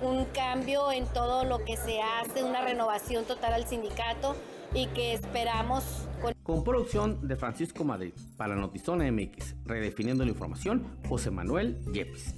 [0.02, 4.37] un cambio en todo lo que se hace, una renovación total al sindicato
[4.74, 6.34] y que esperamos con...
[6.42, 12.34] con producción de Francisco Madrid para Notizona MX, redefiniendo la información, José Manuel Yepes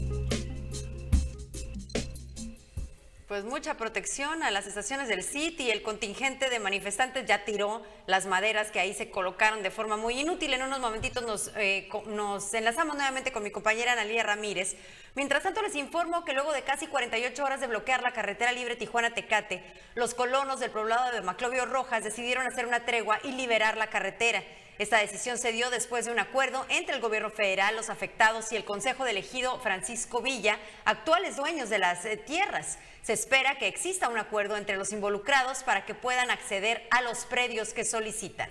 [3.30, 7.80] pues mucha protección a las estaciones del CIT y el contingente de manifestantes ya tiró
[8.08, 10.52] las maderas que ahí se colocaron de forma muy inútil.
[10.52, 14.74] En unos momentitos nos, eh, nos enlazamos nuevamente con mi compañera Analía Ramírez.
[15.14, 18.74] Mientras tanto les informo que luego de casi 48 horas de bloquear la carretera libre
[18.74, 19.62] Tijuana-Tecate,
[19.94, 24.42] los colonos del poblado de Maclovio Rojas decidieron hacer una tregua y liberar la carretera.
[24.80, 28.56] Esta decisión se dio después de un acuerdo entre el gobierno federal, los afectados y
[28.56, 32.78] el Consejo de Elegido Francisco Villa, actuales dueños de las eh, tierras.
[33.02, 37.26] Se espera que exista un acuerdo entre los involucrados para que puedan acceder a los
[37.26, 38.48] predios que solicitan.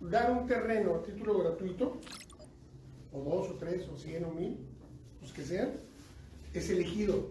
[0.00, 2.00] Dar un terreno a título gratuito,
[3.12, 4.58] o dos, o tres, o cien, o mil,
[5.22, 5.74] los que sean,
[6.52, 7.28] es elegido,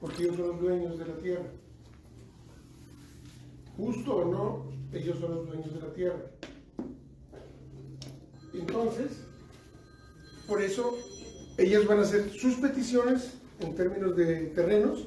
[0.00, 1.50] porque ellos son los dueños de la tierra.
[3.76, 6.30] Justo o no, ellos son los dueños de la tierra.
[8.54, 9.24] Entonces,
[10.46, 10.96] por eso,
[11.58, 15.06] ellos van a hacer sus peticiones en términos de terrenos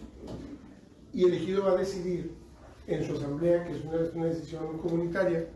[1.14, 2.32] y el ejido va a decidir
[2.88, 3.84] en su asamblea, que es
[4.16, 5.48] una, decisión comunitaria,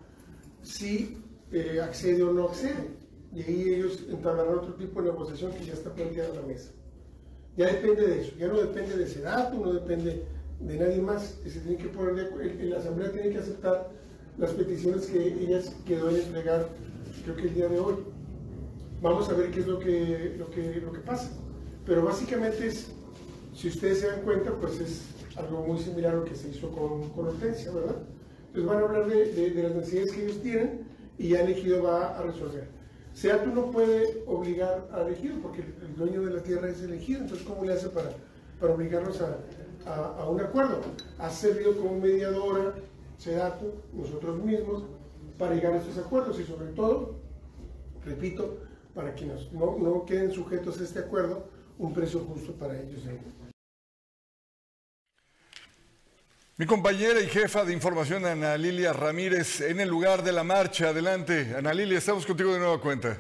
[0.61, 1.17] si
[1.51, 2.91] eh, accede o no accede.
[3.33, 6.71] Y ahí ellos entablarán otro tipo de negociación que ya está planteada en la mesa.
[7.57, 10.23] Ya depende de eso, ya no depende de ese dato, no depende
[10.59, 11.39] de nadie más.
[11.43, 13.89] Se tiene que poner la asamblea tiene que aceptar
[14.37, 16.69] las peticiones que ellas quedó en entregar,
[17.23, 17.95] creo que el día de hoy.
[19.01, 21.29] Vamos a ver qué es lo que, lo que, lo que pasa.
[21.85, 22.91] Pero básicamente es,
[23.53, 25.01] si ustedes se dan cuenta, pues es
[25.35, 27.97] algo muy similar a lo que se hizo con, con Hortensia, ¿verdad?
[28.47, 31.83] Entonces van a hablar de, de, las necesidades que ellos tienen y ya el elegido
[31.83, 32.67] va a resolver.
[33.43, 37.45] tú no puede obligar al elegido porque el, dueño de la tierra es elegido, entonces
[37.45, 38.11] ¿cómo le hace para,
[38.59, 39.37] para obligarlos a,
[39.89, 40.81] a, a un acuerdo?
[41.17, 42.75] Ha servido como mediadora,
[43.31, 44.83] dato nosotros mismos,
[45.37, 47.15] para llegar a estos acuerdos y sobre todo,
[48.05, 48.59] repito,
[48.93, 51.47] para que no, no queden sujetos a este acuerdo,
[51.79, 53.01] un precio justo para ellos.
[56.55, 60.89] Mi compañera y jefa de información, Ana Lilia Ramírez, en el lugar de la marcha.
[60.89, 63.17] Adelante, Ana Lilia, estamos contigo de nueva cuenta.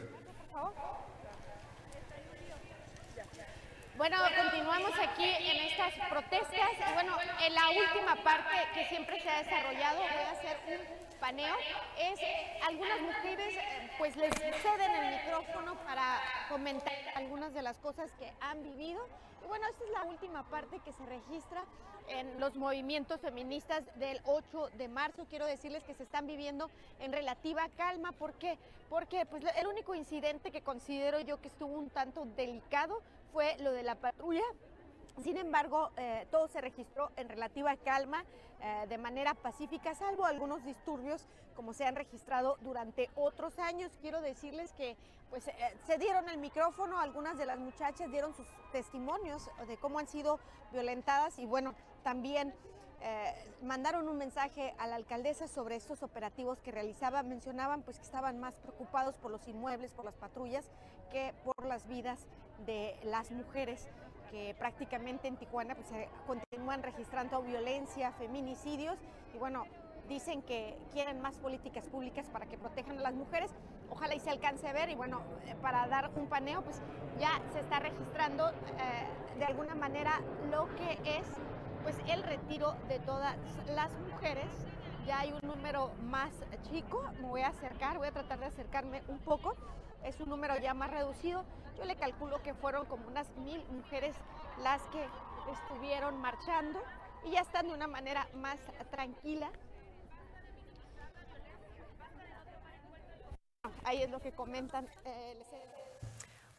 [4.03, 9.29] Bueno, continuamos aquí en estas protestas y bueno, en la última parte que siempre se
[9.29, 11.55] ha desarrollado, voy a hacer un paneo,
[11.97, 12.19] es
[12.67, 18.29] algunas mujeres eh, pues les ceden el micrófono para comentar algunas de las cosas que
[18.41, 19.07] han vivido.
[19.41, 21.63] Y bueno, esta es la última parte que se registra
[22.09, 25.25] en los movimientos feministas del 8 de marzo.
[25.29, 28.11] Quiero decirles que se están viviendo en relativa calma.
[28.11, 28.57] ¿Por qué?
[28.89, 33.01] Porque pues, el único incidente que considero yo que estuvo un tanto delicado
[33.33, 34.43] fue lo de la patrulla.
[35.21, 38.23] Sin embargo, eh, todo se registró en relativa calma,
[38.61, 43.91] eh, de manera pacífica, salvo algunos disturbios como se han registrado durante otros años.
[44.01, 44.95] Quiero decirles que
[45.29, 45.53] pues, eh,
[45.85, 50.39] se dieron el micrófono, algunas de las muchachas dieron sus testimonios de cómo han sido
[50.71, 52.53] violentadas y bueno, también
[53.61, 57.27] mandaron un mensaje a la alcaldesa sobre estos operativos que realizaban.
[57.27, 60.63] Mencionaban pues que estaban más preocupados por los inmuebles, por las patrullas,
[61.11, 62.25] que por las vidas
[62.65, 63.87] de las mujeres
[64.31, 65.87] que prácticamente en Tijuana pues,
[66.25, 68.97] continúan registrando violencia, feminicidios
[69.33, 69.65] y bueno,
[70.07, 73.51] dicen que quieren más políticas públicas para que protejan a las mujeres.
[73.89, 76.81] Ojalá y se alcance a ver y bueno, eh, para dar un paneo, pues
[77.19, 81.25] ya se está registrando eh, de alguna manera lo que es
[81.83, 83.35] pues el retiro de todas
[83.67, 84.47] las mujeres.
[85.05, 86.31] Ya hay un número más
[86.71, 89.55] chico, me voy a acercar, voy a tratar de acercarme un poco
[90.03, 91.43] es un número ya más reducido.
[91.77, 94.15] Yo le calculo que fueron como unas mil mujeres
[94.61, 95.05] las que
[95.51, 96.81] estuvieron marchando
[97.25, 98.59] y ya están de una manera más
[98.91, 99.51] tranquila.
[103.83, 104.87] Ahí es lo que comentan.
[105.05, 105.37] Eh,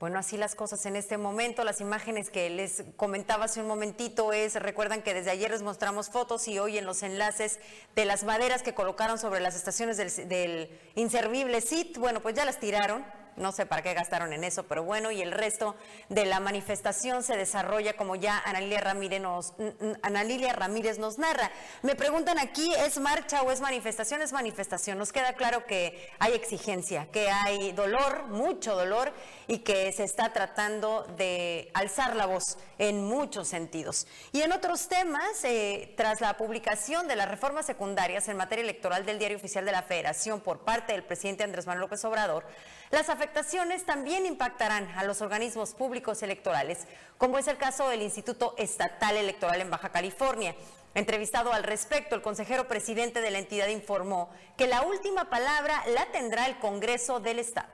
[0.00, 1.64] bueno, así las cosas en este momento.
[1.64, 6.11] Las imágenes que les comentaba hace un momentito es, recuerdan que desde ayer les mostramos
[6.11, 7.61] fotos y hoy en los enlaces
[7.94, 12.44] de las maderas que colocaron sobre las estaciones del, del inservible SIT, bueno, pues ya
[12.44, 13.04] las tiraron
[13.37, 15.75] no sé para qué gastaron en eso, pero bueno, y el resto
[16.09, 21.51] de la manifestación se desarrolla como ya Ana Lilia Ramírez nos, narra.
[21.83, 24.23] Me preguntan aquí, ¿es marcha o es manifestación?
[24.23, 24.99] Es manifestación.
[24.99, 29.12] Nos queda claro que hay exigencia, que hay dolor, mucho dolor,
[29.47, 34.07] y que se está tratando de alzar la voz en muchos sentidos.
[34.33, 39.07] Y en otros temas, eh, tras la publicación de las reformas secundarias en materia electoral
[39.07, 42.44] del Diario Oficial de la Federación por parte del presidente Andrés Manuel López Obrador,
[42.90, 46.87] las afectaciones también impactarán a los organismos públicos electorales,
[47.18, 50.55] como es el caso del Instituto Estatal Electoral en Baja California.
[50.94, 56.11] Entrevistado al respecto, el consejero presidente de la entidad informó que la última palabra la
[56.12, 57.68] tendrá el Congreso del Estado.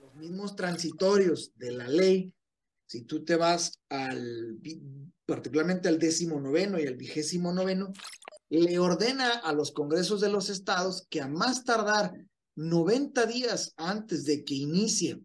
[0.00, 2.32] Los mismos transitorios de la ley,
[2.86, 4.60] si tú te vas al,
[5.26, 7.92] particularmente al décimo noveno y al vigésimo noveno,
[8.48, 12.12] le ordena a los congresos de los estados que a más tardar
[12.56, 15.20] 90 días antes de que inicie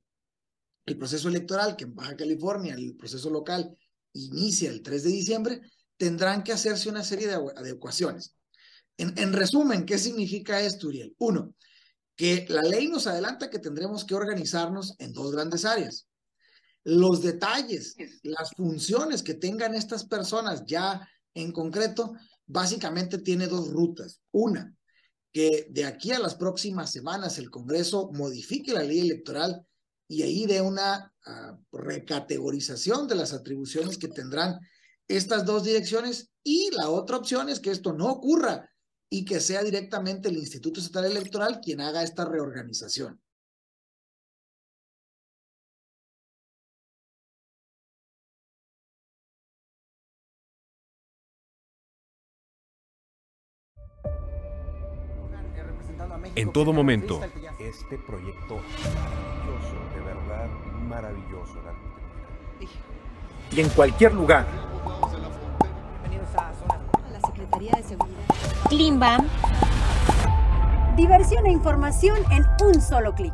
[0.86, 3.78] el proceso electoral, que en Baja California el proceso local
[4.14, 5.62] inicia el 3 de diciembre,
[5.98, 8.34] tendrán que hacerse una serie de adecuaciones.
[8.98, 11.14] En, resumen, ¿qué significa esto, Uriel?
[11.20, 11.54] Uno,
[12.16, 16.08] que la ley nos adelanta que tendremos que organizarnos en dos grandes áreas.
[16.84, 22.16] Los detalles, las funciones que tengan estas personas ya en concreto,
[22.48, 24.22] básicamente tiene dos rutas.
[24.32, 24.76] Una,
[25.32, 29.66] que de aquí a las próximas semanas el Congreso modifique la ley electoral
[30.08, 34.60] y ahí dé una ah, recategorización de las atribuciones que tendrán
[35.08, 38.70] estas dos direcciones y la otra opción es que esto no ocurra
[39.10, 43.22] y que sea directamente el Instituto Estatal Electoral quien haga esta reorganización.
[56.36, 57.20] En todo momento.
[57.60, 58.60] Este proyecto
[58.94, 60.48] maravilloso, de verdad
[60.88, 61.54] maravilloso.
[63.52, 64.46] Y en cualquier lugar.
[66.02, 66.52] Bienvenidos a
[67.12, 68.24] la Secretaría de Seguridad.
[68.70, 69.28] Klimbam.
[70.96, 73.34] Diversión e información en un solo clic.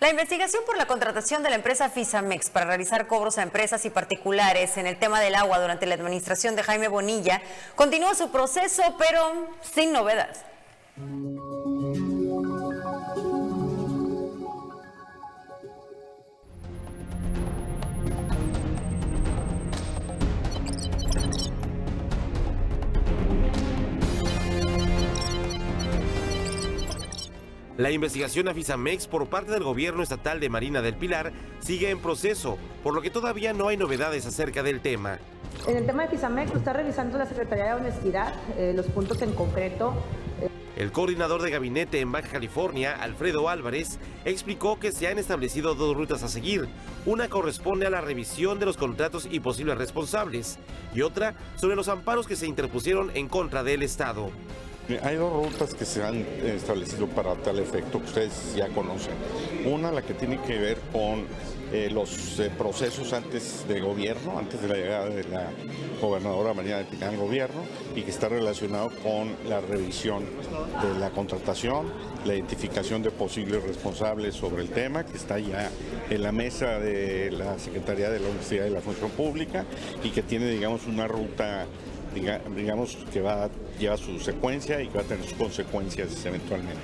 [0.00, 3.90] La investigación por la contratación de la empresa Fisamex para realizar cobros a empresas y
[3.90, 7.42] particulares en el tema del agua durante la administración de Jaime Bonilla
[7.76, 10.34] continúa su proceso, pero sin novedad.
[27.80, 31.98] La investigación a Fisamex por parte del gobierno estatal de Marina del Pilar sigue en
[31.98, 35.18] proceso, por lo que todavía no hay novedades acerca del tema.
[35.66, 39.22] En el tema de Fisamex, lo está revisando la Secretaría de Honestidad, eh, los puntos
[39.22, 39.94] en concreto.
[40.76, 45.96] El coordinador de gabinete en Baja California, Alfredo Álvarez, explicó que se han establecido dos
[45.96, 46.68] rutas a seguir.
[47.06, 50.58] Una corresponde a la revisión de los contratos y posibles responsables,
[50.94, 54.30] y otra sobre los amparos que se interpusieron en contra del Estado.
[55.02, 59.14] Hay dos rutas que se han establecido para tal efecto que ustedes ya conocen.
[59.64, 61.26] Una, la que tiene que ver con
[61.72, 65.50] eh, los eh, procesos antes de gobierno, antes de la llegada de la
[66.00, 67.62] gobernadora María de Pinar al gobierno
[67.94, 70.24] y que está relacionado con la revisión
[70.82, 71.92] de la contratación,
[72.24, 75.70] la identificación de posibles responsables sobre el tema que está ya
[76.08, 79.64] en la mesa de la Secretaría de la Universidad y la Función Pública
[80.02, 81.66] y que tiene, digamos, una ruta
[82.14, 83.48] digamos que va
[83.80, 86.80] lleva su secuencia y que va a tener sus consecuencias eventualmente.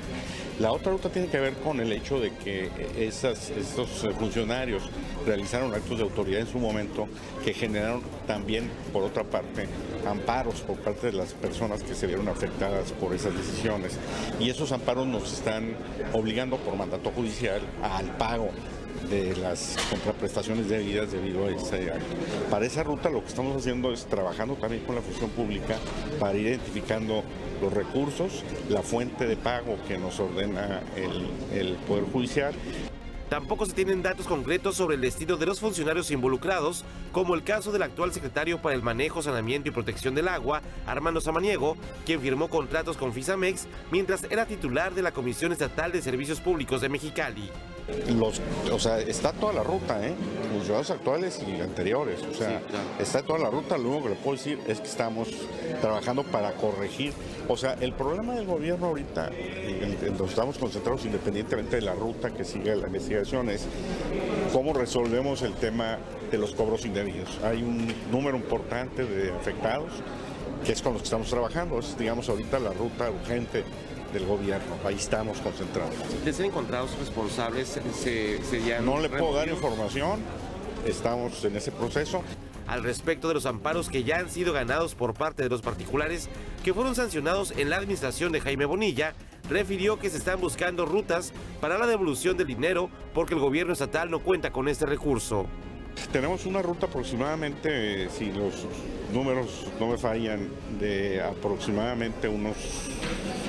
[0.59, 4.83] La otra ruta tiene que ver con el hecho de que esas, estos funcionarios
[5.27, 7.07] realizaron actos de autoridad en su momento
[7.45, 9.69] que generaron también, por otra parte,
[10.09, 13.99] amparos por parte de las personas que se vieron afectadas por esas decisiones.
[14.41, 15.77] Y esos amparos nos están
[16.15, 18.51] obligando por mandato judicial al pago
[19.09, 22.17] de las contraprestaciones debidas debido a ese acto.
[22.51, 25.77] Para esa ruta lo que estamos haciendo es trabajando también con la función pública
[26.19, 27.23] para ir identificando
[27.61, 32.55] los recursos, la fuente de pago que nos ordena el, el Poder Judicial
[33.29, 37.73] Tampoco se tienen datos concretos sobre el destino de los funcionarios involucrados, como el caso
[37.73, 42.49] del actual secretario para el Manejo, Sanamiento y Protección del Agua, Armando Samaniego, quien firmó
[42.49, 47.51] contratos con Fisamex mientras era titular de la Comisión Estatal de Servicios Públicos de Mexicali.
[48.19, 48.41] Los,
[48.73, 50.13] o sea, está toda la ruta, ¿eh?
[50.51, 52.21] Funcionarios actuales y anteriores.
[52.29, 52.61] O sea,
[52.99, 53.79] está toda la ruta.
[53.79, 55.29] Lo único que le puedo decir es que estamos
[55.81, 57.13] trabajando para corregir.
[57.47, 59.97] O sea, el problema del gobierno ahorita, en,
[60.27, 63.67] estamos concentrados independientemente de la ruta que sigue la investigación, es
[64.53, 65.99] cómo resolvemos el tema
[66.31, 67.39] de los cobros indebidos.
[67.45, 69.91] Hay un número importante de afectados
[70.65, 71.79] que es con los que estamos trabajando.
[71.79, 73.65] Es, digamos, ahorita la ruta urgente
[74.13, 74.77] del gobierno.
[74.85, 75.95] Ahí estamos concentrados.
[76.25, 78.85] ¿De ser encontrados responsables se, serían...
[78.85, 80.21] No le puedo dar información,
[80.87, 82.23] estamos en ese proceso.
[82.67, 86.29] Al respecto de los amparos que ya han sido ganados por parte de los particulares
[86.65, 89.15] que fueron sancionados en la administración de Jaime Bonilla,
[89.49, 94.11] refirió que se están buscando rutas para la devolución del dinero porque el gobierno estatal
[94.11, 95.47] no cuenta con este recurso.
[96.13, 98.67] Tenemos una ruta aproximadamente, si los
[99.13, 102.57] números no me fallan, de aproximadamente unos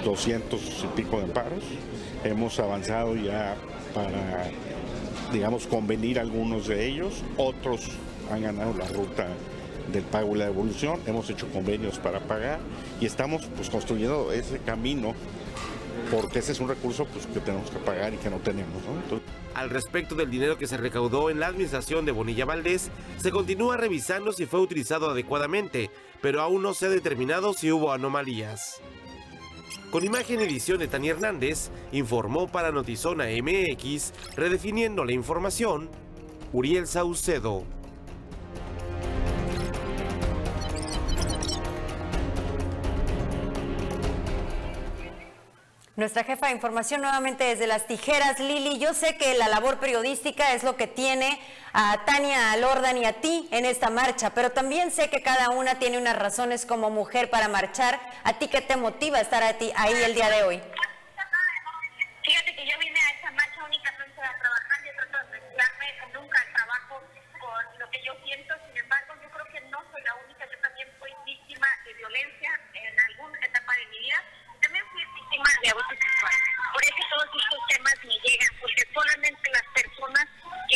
[0.04, 1.64] 200 y pico de amparos.
[2.24, 3.56] Hemos avanzado ya
[3.94, 4.50] para,
[5.34, 7.22] digamos, convenir algunos de ellos.
[7.38, 7.90] Otros
[8.32, 9.28] han ganado la ruta
[9.92, 11.00] del pago y la devolución.
[11.06, 12.60] Hemos hecho convenios para pagar
[13.00, 15.14] y estamos pues, construyendo ese camino
[16.12, 18.82] porque ese es un recurso pues, que tenemos que pagar y que no tenemos.
[19.54, 23.78] Al respecto del dinero que se recaudó en la administración de Bonilla Valdés, se continúa
[23.78, 25.90] revisando si fue utilizado adecuadamente,
[26.22, 28.82] pero aún no se ha determinado si hubo anomalías.
[29.92, 35.90] Con imagen edición de Tania Hernández, informó para Notizona MX, redefiniendo la información,
[36.52, 37.64] Uriel Saucedo.
[45.98, 48.78] Nuestra jefa de información nuevamente desde las tijeras, Lili.
[48.78, 51.40] Yo sé que la labor periodística es lo que tiene
[51.74, 55.50] a Tania, a Lordan y a ti en esta marcha, pero también sé que cada
[55.50, 58.00] una tiene unas razones como mujer para marchar.
[58.24, 60.62] ¿A ti qué te motiva estar a ti, ahí el día de hoy?
[62.22, 62.78] Fíjate que yo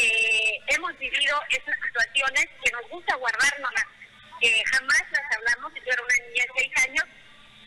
[0.02, 3.86] que hemos vivido esas situaciones, que nos gusta guardárnoslas,
[4.40, 7.06] que jamás las hablamos, yo era una niña de seis años,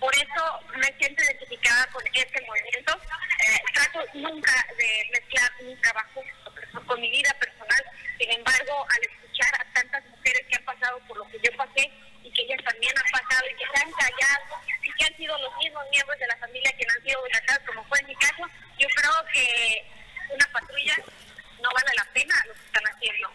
[0.01, 3.01] por eso me siento identificada con este movimiento.
[3.47, 6.23] Eh, trato nunca de mezclar mi trabajo
[6.87, 7.83] con mi vida personal,
[8.19, 11.91] sin embargo, al escuchar a tantas mujeres que han pasado por lo que yo pasé
[12.23, 15.39] y que ellas también han pasado y que se han callado y que han sido
[15.39, 18.43] los mismos miembros de la familia que han sido violentados, como fue en mi caso,
[18.79, 19.87] yo creo que
[20.35, 20.97] una patrulla
[21.65, 23.29] no vale la pena lo que están haciendo.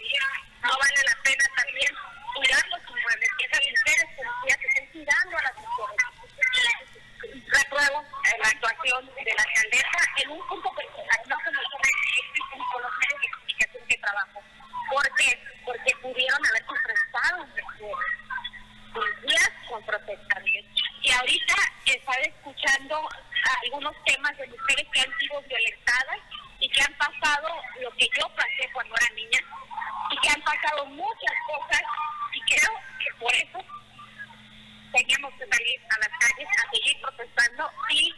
[0.61, 1.91] No vale la pena también
[2.35, 5.89] cuidar los inmuebles, que esas mujeres policías estén cuidando a las mujeres.
[7.49, 8.05] Repruebo
[8.37, 11.59] la actuación de la alcaldesa en un punto personal, no como
[12.21, 14.43] existen con los medios de comunicación que trabajo.
[14.91, 15.29] ¿Por qué?
[15.65, 17.47] Porque pudieron haber confrontado
[18.93, 20.65] policías con protestarios.
[21.01, 21.55] Y que ahorita
[21.85, 23.09] estaba escuchando
[23.63, 26.19] algunos temas de mujeres que han sido violentadas
[26.59, 27.49] y que han pasado
[27.81, 29.39] lo que yo pasé cuando era niña
[30.11, 31.81] y que han pasado muchas cosas
[32.33, 33.59] y creo que por eso
[34.91, 38.13] teníamos que salir a las calles a seguir protestando y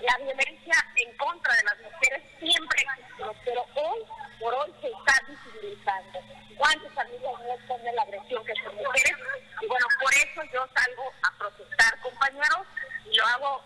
[0.00, 4.00] la violencia en contra de las mujeres siempre existió, pero hoy
[4.40, 6.18] por hoy se está visibilizando.
[6.56, 9.16] ¿Cuántas familias no esconden la agresión que son mujeres?
[9.60, 12.66] Y bueno, por eso yo salgo a protestar, compañeros,
[13.04, 13.64] y lo hago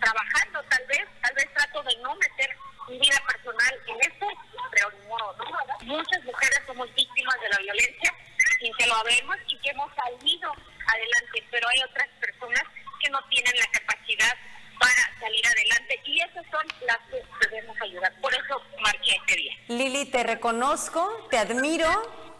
[0.00, 2.56] trabajando tal vez, tal vez trato de no meter
[2.88, 4.26] mi vida personal en esto,
[4.70, 5.96] pero ni modo, ¿no?
[5.96, 8.14] Muchas mujeres somos víctimas de la violencia
[8.60, 12.62] sin que lo habemos y que hemos salido adelante, pero hay otras personas
[13.00, 14.34] que no tienen la capacidad
[14.80, 18.12] para salir adelante y esas son las que debemos ayudar.
[18.20, 19.54] Por eso marqué este día.
[19.68, 22.38] Lili, te reconozco, te admiro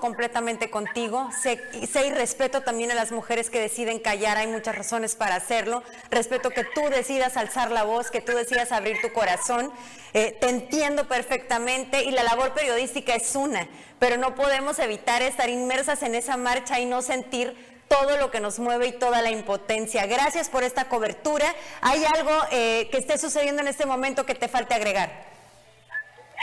[0.00, 4.74] completamente contigo, sé, sé, y respeto también a las mujeres que deciden callar, hay muchas
[4.74, 9.12] razones para hacerlo, respeto que tú decidas alzar la voz, que tú decidas abrir tu
[9.12, 9.72] corazón,
[10.12, 15.48] eh, te entiendo perfectamente y la labor periodística es una, pero no podemos evitar estar
[15.48, 17.56] inmersas en esa marcha y no sentir
[17.88, 20.06] todo lo que nos mueve y toda la impotencia.
[20.06, 21.46] Gracias por esta cobertura.
[21.80, 25.10] ¿Hay algo eh, que esté sucediendo en este momento que te falte agregar?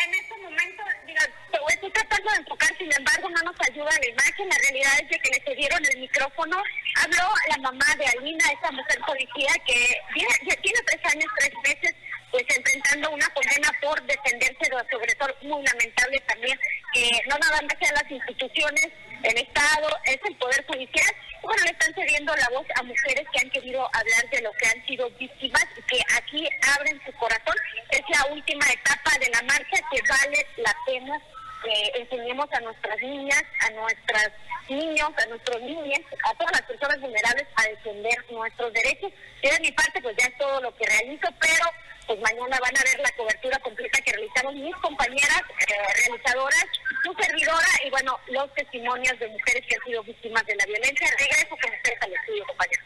[0.05, 1.21] En este momento, mira,
[1.69, 4.49] estoy tratando de enfocar, sin embargo, no nos ayuda la imagen.
[4.49, 6.57] La realidad es de que le cedieron el micrófono.
[7.03, 11.95] Habló la mamá de Alina, esa mujer policía que tiene, tiene tres años, tres meses
[12.31, 16.57] pues enfrentando una condena por defenderse de sobre todo muy lamentable también
[16.93, 18.87] que no nada más sean las instituciones,
[19.23, 23.39] el Estado, es el Poder Judicial, bueno, le están cediendo la voz a mujeres que
[23.39, 26.47] han querido hablar de lo que han sido víctimas y que aquí
[26.77, 27.55] abren su corazón.
[27.89, 31.19] Es la última etapa de la marcha que vale la pena
[31.63, 34.31] que enseñemos a nuestras niñas, a nuestros
[34.69, 37.69] niños, a nuestros niños, a todas las personas vulnerables a
[38.01, 39.11] defender nuestros derechos.
[39.43, 41.65] Yo de mi parte pues ya es todo lo que realizo, pero
[42.07, 46.65] pues mañana van a ver la cobertura completa que realizamos mis compañeras eh, realizadoras,
[47.03, 51.07] su servidora y bueno, los testimonios de mujeres que han sido víctimas de la violencia.
[51.17, 52.85] Regreso con ustedes al estudio, compañeros.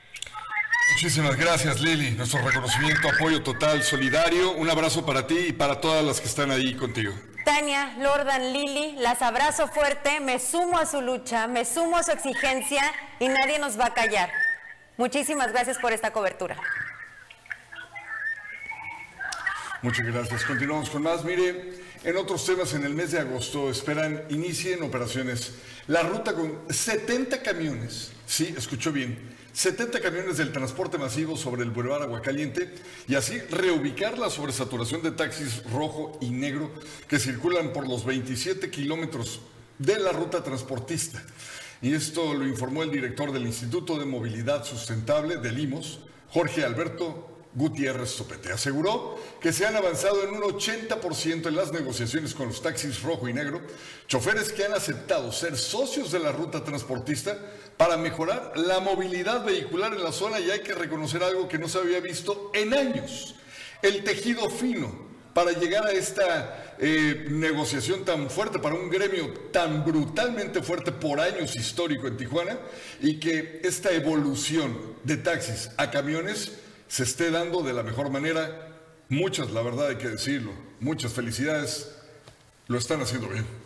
[0.91, 2.11] Muchísimas gracias, Lili.
[2.11, 4.51] Nuestro reconocimiento, apoyo total, solidario.
[4.51, 7.13] Un abrazo para ti y para todas las que están ahí contigo.
[7.43, 12.11] Tania, Lordan, Lili, las abrazo fuerte, me sumo a su lucha, me sumo a su
[12.11, 12.81] exigencia
[13.19, 14.31] y nadie nos va a callar.
[14.97, 16.57] Muchísimas gracias por esta cobertura.
[19.81, 20.43] Muchas gracias.
[20.45, 21.23] Continuamos con más.
[21.23, 21.73] Mire,
[22.03, 25.53] en otros temas, en el mes de agosto esperan inicien operaciones
[25.87, 28.11] la ruta con 70 camiones.
[28.25, 29.35] Sí, escuchó bien.
[29.53, 32.73] 70 camiones del transporte masivo sobre el Boulevard Aguacaliente
[33.07, 36.71] y así reubicar la sobresaturación de taxis rojo y negro
[37.07, 39.41] que circulan por los 27 kilómetros
[39.77, 41.23] de la ruta transportista.
[41.85, 45.99] Y esto lo informó el director del Instituto de Movilidad Sustentable del IMOS,
[46.31, 48.51] Jorge Alberto Gutiérrez Sopete.
[48.51, 53.29] Aseguró que se han avanzado en un 80% en las negociaciones con los taxis rojo
[53.29, 53.61] y negro,
[54.07, 57.37] choferes que han aceptado ser socios de la ruta transportista
[57.77, 61.69] para mejorar la movilidad vehicular en la zona y hay que reconocer algo que no
[61.69, 63.35] se había visto en años,
[63.83, 65.04] el tejido fino
[65.35, 71.19] para llegar a esta eh, negociación tan fuerte, para un gremio tan brutalmente fuerte por
[71.19, 72.57] años histórico en Tijuana
[73.01, 76.53] y que esta evolución de taxis a camiones
[76.87, 78.77] se esté dando de la mejor manera.
[79.09, 81.91] Muchas, la verdad hay que decirlo, muchas felicidades,
[82.67, 83.64] lo están haciendo bien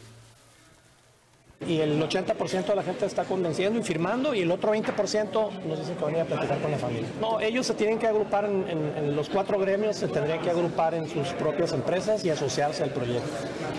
[1.68, 5.80] y el 80% de la gente está convenciendo y firmando y el otro 20% nos
[5.80, 7.10] dicen que van a ir a platicar con la familia.
[7.20, 11.08] No, ellos se tienen que agrupar en, los cuatro gremios, se tendrían que agrupar en
[11.10, 13.30] sus propias empresas y asociarse al proyecto.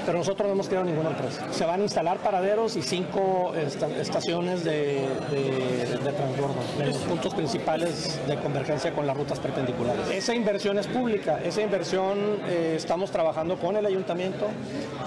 [0.04, 1.46] Pero nosotros no hemos creado ninguna empresa.
[1.52, 8.20] Se van a instalar paraderos y cinco estaciones de, de, transbordo en los puntos principales
[8.26, 10.10] de convergencia con las rutas perpendiculares.
[10.10, 14.48] Esa inversión es pública, esa inversión eh, estamos trabajando con el ayuntamiento,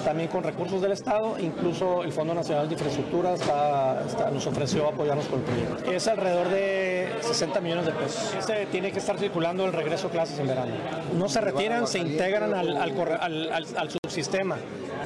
[0.04, 3.36] también con recursos del Estado, incluso el Fondo Nacional de Infraestructura
[4.32, 5.92] nos ofreció apoyarnos con el proyecto.
[5.92, 8.34] Es alrededor de 60 millones de pesos.
[8.38, 10.74] Ese tiene que estar circulando el regreso a clases en verano.
[11.18, 14.58] No se retiran, se integran al, al, subsistema.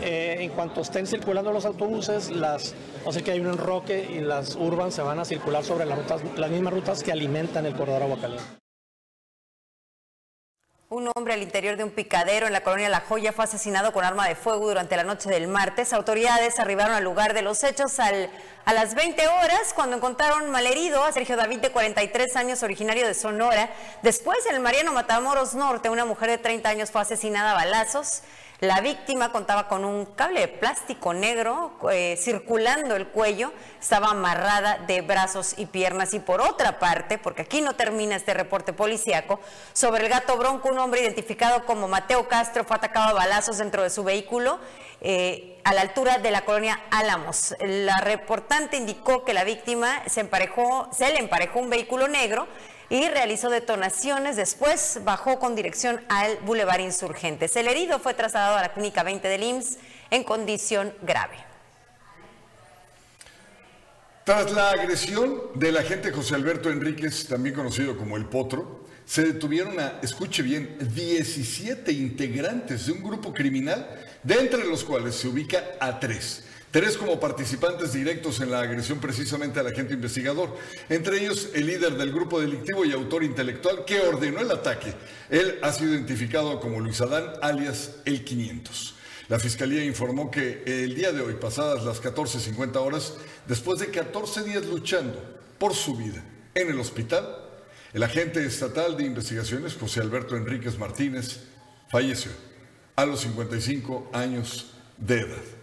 [0.01, 4.21] Eh, en cuanto estén circulando los autobuses, las, o sea que hay un enroque y
[4.21, 7.73] las urban se van a circular sobre las, rutas, las mismas rutas que alimentan el
[7.73, 8.66] corredor Aguacaliente.
[10.89, 14.05] Un hombre al interior de un picadero en la colonia La Joya fue asesinado con
[14.05, 15.91] arma de fuego durante la noche del martes.
[15.91, 18.29] Autoridades arribaron al lugar de los hechos al,
[18.63, 23.15] a las 20 horas cuando encontraron malherido a Sergio David de 43 años, originario de
[23.15, 23.69] Sonora.
[24.01, 28.21] Después, en el Mariano Matamoros Norte, una mujer de 30 años fue asesinada a balazos.
[28.59, 34.79] La víctima contaba con un cable de plástico negro eh, circulando el cuello, estaba amarrada
[34.87, 36.15] de brazos y piernas.
[36.15, 39.39] Y por otra parte, porque aquí no termina este reporte policíaco,
[39.73, 43.83] sobre el gato bronco, un hombre identificado como Mateo Castro fue atacado a balazos dentro
[43.83, 44.59] de su vehículo.
[45.01, 47.53] Eh, a la altura de la colonia Álamos.
[47.59, 52.47] La reportante indicó que la víctima se emparejó, se le emparejó un vehículo negro
[52.89, 54.35] y realizó detonaciones.
[54.35, 57.55] Después bajó con dirección al Boulevard Insurgentes.
[57.55, 59.77] El herido fue trasladado a la clínica 20 del IMSS
[60.11, 61.35] en condición grave.
[64.23, 69.79] Tras la agresión del agente José Alberto Enríquez, también conocido como El Potro, se detuvieron
[69.79, 73.87] a, escuche bien, 17 integrantes de un grupo criminal,
[74.23, 78.99] de entre los cuales se ubica a tres Tres como participantes directos en la agresión
[78.99, 80.53] precisamente al agente investigador,
[80.89, 84.93] entre ellos el líder del grupo delictivo y autor intelectual que ordenó el ataque.
[85.29, 88.95] Él ha sido identificado como Luis Adán, alias El 500.
[89.29, 93.13] La fiscalía informó que el día de hoy, pasadas las 14.50 horas,
[93.47, 95.21] después de 14 días luchando
[95.57, 96.21] por su vida
[96.53, 97.27] en el hospital,
[97.93, 101.39] el agente estatal de investigaciones, José Alberto Enríquez Martínez,
[101.89, 102.31] falleció
[102.97, 105.56] a los 55 años de edad.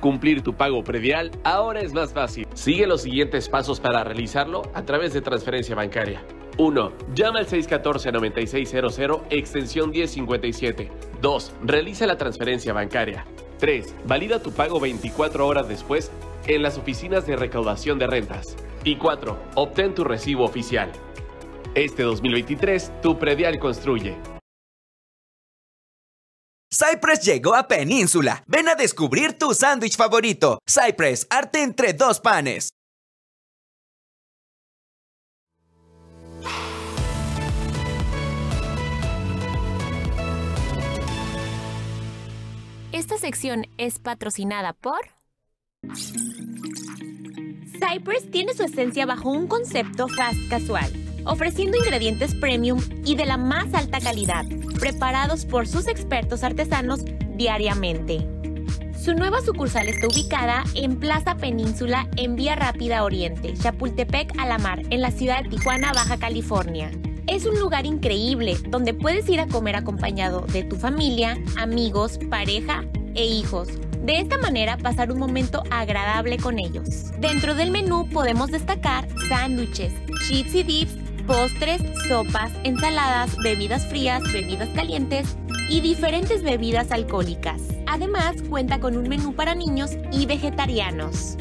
[0.00, 2.46] Cumplir tu pago predial ahora es más fácil.
[2.54, 6.22] Sigue los siguientes pasos para realizarlo a través de transferencia bancaria.
[6.58, 6.92] 1.
[7.14, 10.90] Llama al 614-9600, extensión 1057.
[11.20, 11.52] 2.
[11.64, 13.24] Realiza la transferencia bancaria.
[13.58, 13.94] 3.
[14.06, 16.10] Valida tu pago 24 horas después
[16.46, 18.56] en las oficinas de recaudación de rentas.
[18.84, 19.36] Y 4.
[19.54, 20.90] Obtén tu recibo oficial.
[21.74, 24.37] Este 2023, tu predial construye.
[26.78, 28.44] Cypress llegó a Península.
[28.46, 30.60] Ven a descubrir tu sándwich favorito.
[30.64, 32.70] Cypress, arte entre dos panes.
[42.92, 45.00] Esta sección es patrocinada por...
[47.72, 53.36] Cypress tiene su esencia bajo un concepto fast casual ofreciendo ingredientes premium y de la
[53.36, 54.44] más alta calidad,
[54.78, 57.04] preparados por sus expertos artesanos
[57.36, 58.26] diariamente.
[58.98, 64.58] Su nueva sucursal está ubicada en Plaza Península en Vía Rápida Oriente, Chapultepec a la
[64.58, 66.90] Mar, en la ciudad de Tijuana, Baja California.
[67.26, 72.84] Es un lugar increíble donde puedes ir a comer acompañado de tu familia, amigos, pareja
[73.14, 73.68] e hijos.
[74.02, 77.12] De esta manera pasar un momento agradable con ellos.
[77.18, 79.92] Dentro del menú podemos destacar sándwiches,
[80.26, 85.36] chips y dips postres, sopas, ensaladas, bebidas frías, bebidas calientes
[85.68, 87.60] y diferentes bebidas alcohólicas.
[87.86, 91.36] Además, cuenta con un menú para niños y vegetarianos.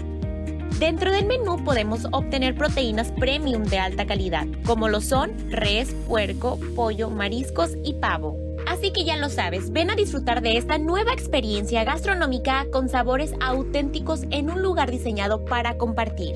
[0.77, 6.59] Dentro del menú podemos obtener proteínas premium de alta calidad, como lo son res, puerco,
[6.75, 8.37] pollo, mariscos y pavo.
[8.67, 13.31] Así que ya lo sabes, ven a disfrutar de esta nueva experiencia gastronómica con sabores
[13.39, 16.35] auténticos en un lugar diseñado para compartir.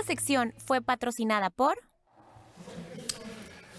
[0.00, 1.78] Esta sección fue patrocinada por...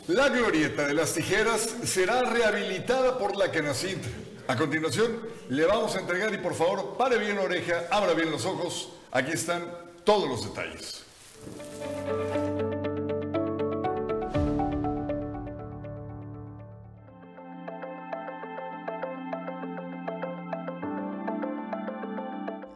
[0.07, 4.03] La glorieta de las tijeras será rehabilitada por la Canacint.
[4.47, 5.19] A continuación,
[5.49, 8.93] le vamos a entregar y por favor, pare bien la oreja, abra bien los ojos.
[9.11, 9.65] Aquí están
[10.03, 11.03] todos los detalles.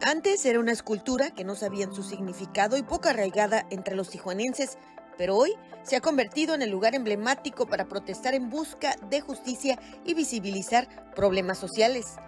[0.06, 4.78] Antes era una escultura que no sabían su significado y poco arraigada entre los tijuanenses,
[5.18, 9.80] pero hoy se ha convertido en el lugar emblemático para protestar en busca de justicia
[10.04, 12.18] y visibilizar problemas sociales.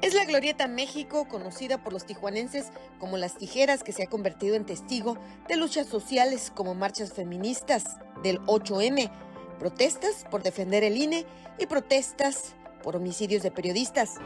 [0.00, 2.66] Es la Glorieta México, conocida por los tijuanenses
[3.00, 5.18] como las tijeras, que se ha convertido en testigo
[5.48, 9.10] de luchas sociales como marchas feministas del 8M,
[9.58, 11.26] protestas por defender el INE
[11.58, 12.54] y protestas
[12.84, 14.20] por homicidios de periodistas.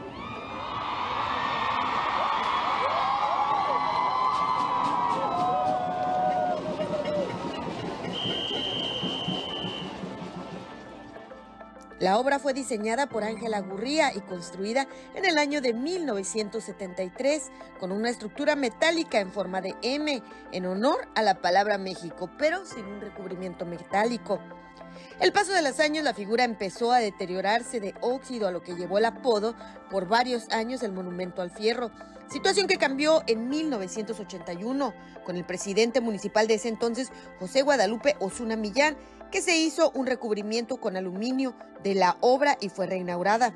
[11.99, 17.91] La obra fue diseñada por Ángela Gurría y construida en el año de 1973 con
[17.91, 20.23] una estructura metálica en forma de M
[20.53, 24.39] en honor a la palabra México, pero sin un recubrimiento metálico.
[25.19, 28.75] El paso de los años, la figura empezó a deteriorarse de óxido, a lo que
[28.75, 29.53] llevó el apodo
[29.91, 31.91] por varios años el Monumento al Fierro.
[32.29, 34.93] Situación que cambió en 1981
[35.25, 38.95] con el presidente municipal de ese entonces, José Guadalupe Osuna Millán,
[39.31, 43.53] que se hizo un recubrimiento con aluminio de la obra y fue reinaugurada.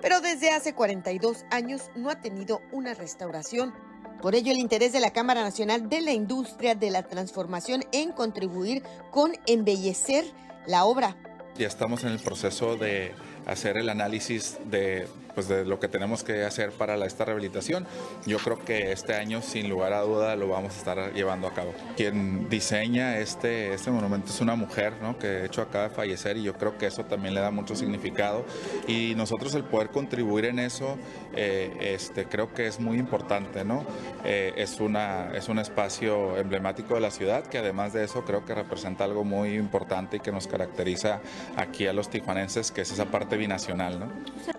[0.00, 3.74] Pero desde hace 42 años no ha tenido una restauración.
[4.22, 8.12] Por ello, el interés de la Cámara Nacional de la Industria de la Transformación en
[8.12, 10.24] contribuir con embellecer
[10.66, 11.16] la obra.
[11.56, 13.14] Ya estamos en el proceso de
[13.46, 15.08] hacer el análisis de
[15.38, 17.86] pues de lo que tenemos que hacer para esta rehabilitación.
[18.26, 21.54] Yo creo que este año, sin lugar a duda, lo vamos a estar llevando a
[21.54, 21.72] cabo.
[21.96, 25.16] Quien diseña este, este monumento es una mujer, ¿no?
[25.16, 27.76] que de hecho acaba de fallecer y yo creo que eso también le da mucho
[27.76, 28.44] significado.
[28.88, 30.98] Y nosotros el poder contribuir en eso,
[31.36, 33.64] eh, este, creo que es muy importante.
[33.64, 33.84] ¿no?
[34.24, 38.44] Eh, es, una, es un espacio emblemático de la ciudad que además de eso creo
[38.44, 41.20] que representa algo muy importante y que nos caracteriza
[41.54, 44.00] aquí a los tijuanenses, que es esa parte binacional.
[44.00, 44.08] ¿no?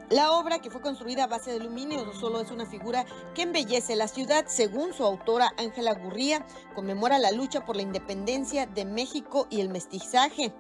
[0.10, 3.43] La obra que fue construida a base de aluminio no solo es una figura que
[3.43, 6.45] embellece la ciudad, según su autora Ángela Gurría,
[6.76, 10.53] conmemora la lucha por la independencia de México y el mestizaje,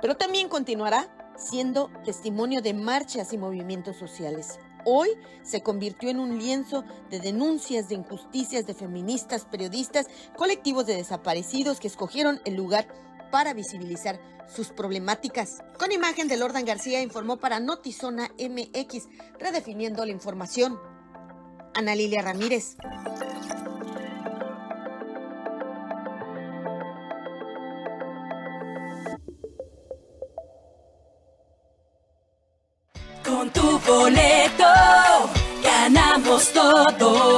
[0.00, 4.58] pero también continuará siendo testimonio de marchas y movimientos sociales.
[4.84, 5.10] Hoy
[5.42, 11.80] se convirtió en un lienzo de denuncias de injusticias de feministas, periodistas, colectivos de desaparecidos
[11.80, 12.88] que escogieron el lugar
[13.30, 15.58] para visibilizar sus problemáticas.
[15.78, 19.08] Con imagen de Lordan García informó para Notizona MX,
[19.38, 20.78] redefiniendo la información.
[21.74, 22.76] Ana Lilia Ramírez.
[33.24, 34.64] Con tu boleto
[35.62, 37.37] ganamos todos.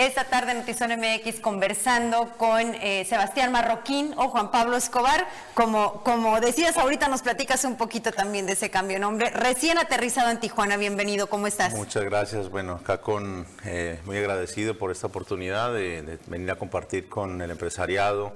[0.00, 5.28] Esta tarde en Notizón MX conversando con eh, Sebastián Marroquín o Juan Pablo Escobar.
[5.52, 9.28] Como, como decías ahorita, nos platicas un poquito también de ese cambio de nombre.
[9.28, 11.74] Recién aterrizado en Tijuana, bienvenido, ¿cómo estás?
[11.74, 12.48] Muchas gracias.
[12.48, 17.42] Bueno, acá con eh, muy agradecido por esta oportunidad de, de venir a compartir con
[17.42, 18.32] el empresariado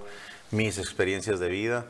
[0.51, 1.87] mis experiencias de vida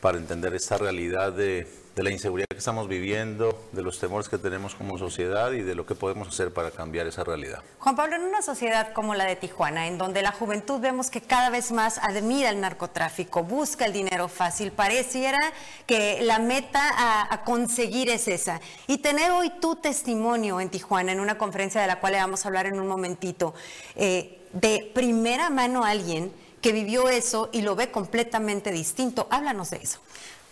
[0.00, 4.36] para entender esta realidad de de la inseguridad que estamos viviendo, de los temores que
[4.36, 7.62] tenemos como sociedad y de lo que podemos hacer para cambiar esa realidad.
[7.78, 11.20] Juan Pablo, en una sociedad como la de Tijuana, en donde la juventud vemos que
[11.20, 15.38] cada vez más admira el narcotráfico, busca el dinero fácil, pareciera
[15.86, 16.82] que la meta
[17.30, 18.60] a, conseguir es esa.
[18.86, 22.44] Y tener hoy tu testimonio en Tijuana, en una conferencia de la cual le vamos
[22.44, 23.54] a hablar en un momentito,
[23.94, 29.26] eh, de primera mano a alguien que vivió eso y lo ve completamente distinto.
[29.30, 30.00] Háblanos de eso.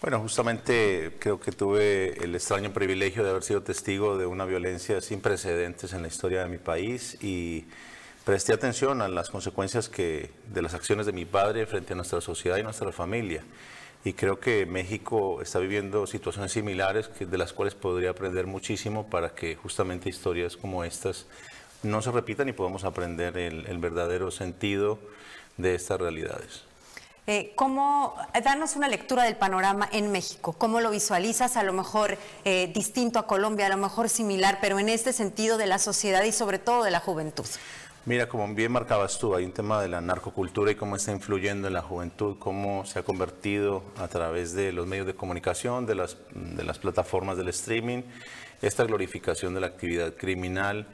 [0.03, 5.01] Bueno, justamente creo que tuve el extraño privilegio de haber sido testigo de una violencia
[5.01, 7.67] sin precedentes en la historia de mi país y
[8.25, 12.21] presté atención a las consecuencias que, de las acciones de mi padre frente a nuestra
[12.21, 13.45] sociedad y nuestra familia.
[14.05, 19.07] Y creo que México está viviendo situaciones similares que, de las cuales podría aprender muchísimo
[19.07, 21.27] para que justamente historias como estas
[21.85, 24.99] no se repitan y podamos aprender el, el verdadero sentido
[25.59, 26.72] de estas realidades.
[27.29, 30.55] Eh, ¿cómo, danos una lectura del panorama en México?
[30.55, 31.57] ¿Cómo lo visualizas?
[31.57, 35.57] A lo mejor eh, distinto a Colombia, a lo mejor similar, pero en este sentido
[35.57, 37.47] de la sociedad y sobre todo de la juventud.
[38.07, 41.69] Mira, como bien marcabas tú, hay un tema de la narcocultura y cómo está influyendo
[41.69, 45.95] en la juventud, cómo se ha convertido a través de los medios de comunicación, de
[45.95, 48.03] las, de las plataformas del streaming,
[48.61, 50.89] esta glorificación de la actividad criminal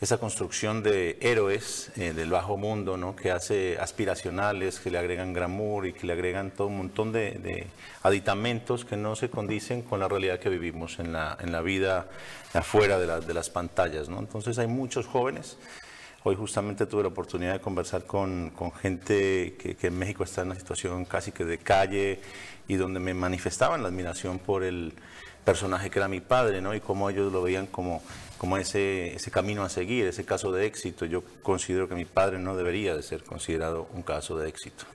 [0.00, 3.14] esa construcción de héroes eh, del bajo mundo, ¿no?
[3.14, 7.66] que hace aspiracionales, que le agregan glamour y que le agregan todo un montón de,
[8.02, 12.08] aditamentos que no se condicen con la realidad que vivimos en la, en la vida
[12.54, 14.08] afuera de, de las pantallas.
[14.08, 14.20] ¿no?
[14.20, 15.58] Entonces hay muchos jóvenes.
[16.22, 20.42] Hoy justamente tuve la oportunidad de conversar con, con gente que, que, en México está
[20.42, 22.20] en una situación casi que de calle
[22.68, 24.94] y donde me manifestaban la admiración por el
[25.44, 26.74] personaje que era mi padre, ¿no?
[26.74, 28.02] Y cómo ellos lo veían como
[28.40, 31.04] como ese, ese camino a seguir, ese caso de éxito.
[31.04, 34.86] Yo considero que mi padre no debería de ser considerado un caso de éxito.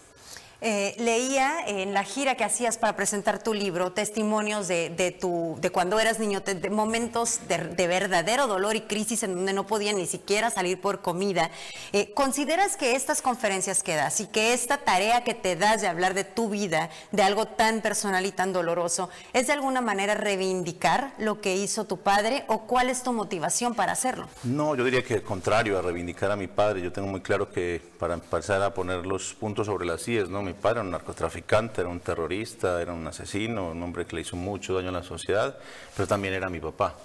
[0.61, 5.69] Eh, leía en la gira que hacías para presentar tu libro testimonios de, tu, de
[5.69, 9.97] cuando eras niño, de, momentos de, de verdadero dolor y crisis en donde no podían
[9.97, 11.51] ni siquiera salir por comida.
[11.93, 15.87] Eh, ¿Consideras que estas conferencias que das y que esta tarea que te das de
[15.87, 20.15] hablar de tu vida, de algo tan personal y tan doloroso, es de alguna manera
[20.15, 24.27] reivindicar lo que hizo tu padre o cuál es tu motivación para hacerlo?
[24.43, 26.81] No, yo diría que al contrario, a reivindicar a mi padre.
[26.81, 30.44] Yo tengo muy claro que para empezar a poner los puntos sobre las IES, ¿no?
[30.45, 34.21] Mi padre era un narcotraficante, era un terrorista, era un asesino, un hombre que le
[34.21, 35.57] hizo mucho daño a la sociedad,
[35.95, 36.95] pero también era mi papá.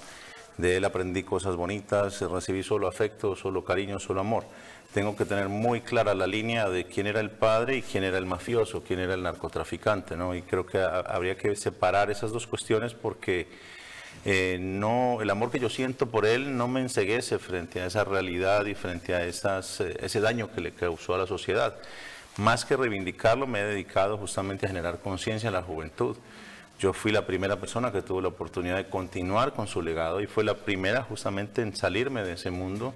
[0.56, 4.44] De él aprendí cosas bonitas, recibí solo afecto, solo cariño, solo amor.
[4.92, 8.18] Tengo que tener muy clara la línea de quién era el padre y quién era
[8.18, 10.34] el mafioso, quién era el narcotraficante, ¿no?
[10.34, 13.46] Y creo que ha- habría que separar esas dos cuestiones porque
[14.24, 18.04] eh, no, el amor que yo siento por él no me enseguece frente a esa
[18.04, 21.74] realidad y frente a esas, eh, ese daño que le causó a la sociedad.
[22.36, 26.16] Más que reivindicarlo, me he dedicado justamente a generar conciencia en la juventud.
[26.78, 30.26] Yo fui la primera persona que tuvo la oportunidad de continuar con su legado y
[30.26, 32.94] fue la primera justamente en salirme de ese mundo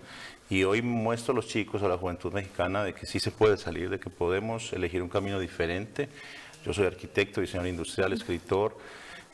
[0.49, 3.57] y hoy muestro a los chicos, a la juventud mexicana, de que sí se puede
[3.57, 6.09] salir, de que podemos elegir un camino diferente.
[6.65, 8.79] Yo soy arquitecto, diseñador industrial, escritor,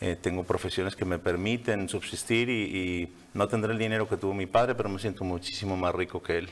[0.01, 4.35] eh, tengo profesiones que me permiten subsistir y, y no tendré el dinero que tuvo
[4.35, 6.51] mi padre, pero me siento muchísimo más rico que él.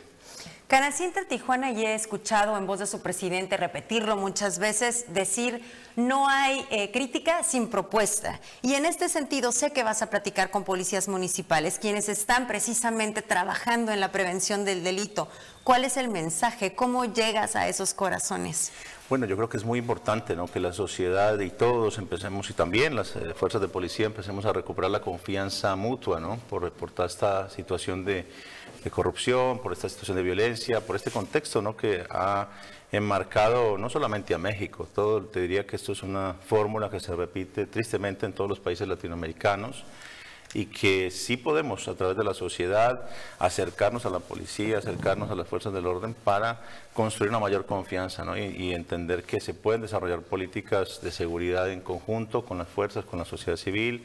[0.69, 5.65] Canasienta Tijuana y he escuchado en voz de su presidente repetirlo muchas veces, decir
[5.97, 8.39] no hay eh, crítica sin propuesta.
[8.61, 13.23] Y en este sentido sé que vas a platicar con policías municipales, quienes están precisamente
[13.23, 15.29] trabajando en la prevención del delito.
[15.65, 16.75] ¿Cuál es el mensaje?
[16.75, 18.71] ¿Cómo llegas a esos corazones?
[19.09, 20.49] Bueno, yo creo que es muy importante ¿no?
[20.49, 24.53] que la sociedad y todos empecemos, y también las eh, fuerzas de policía, empecemos a
[24.53, 26.37] recuperar la confianza mutua ¿no?
[26.51, 28.27] por, toda esta situación de,
[28.85, 31.75] de corrupción, por esta situación de violencia, por este contexto ¿no?
[31.75, 32.49] que ha
[32.93, 37.17] enmarcado no solamente a México, todo, te diría que esto es una fórmula que se
[37.17, 39.85] repite tristemente en todos los países latinoamericanos
[40.55, 45.35] y que sí podemos a través de la sociedad acercarnos a la policía, acercarnos a
[45.35, 46.61] las fuerzas del orden para
[46.95, 48.37] construir una mayor confianza ¿no?
[48.37, 53.05] y, y entender que se pueden desarrollar políticas de seguridad en conjunto con las fuerzas,
[53.05, 54.05] con la sociedad civil,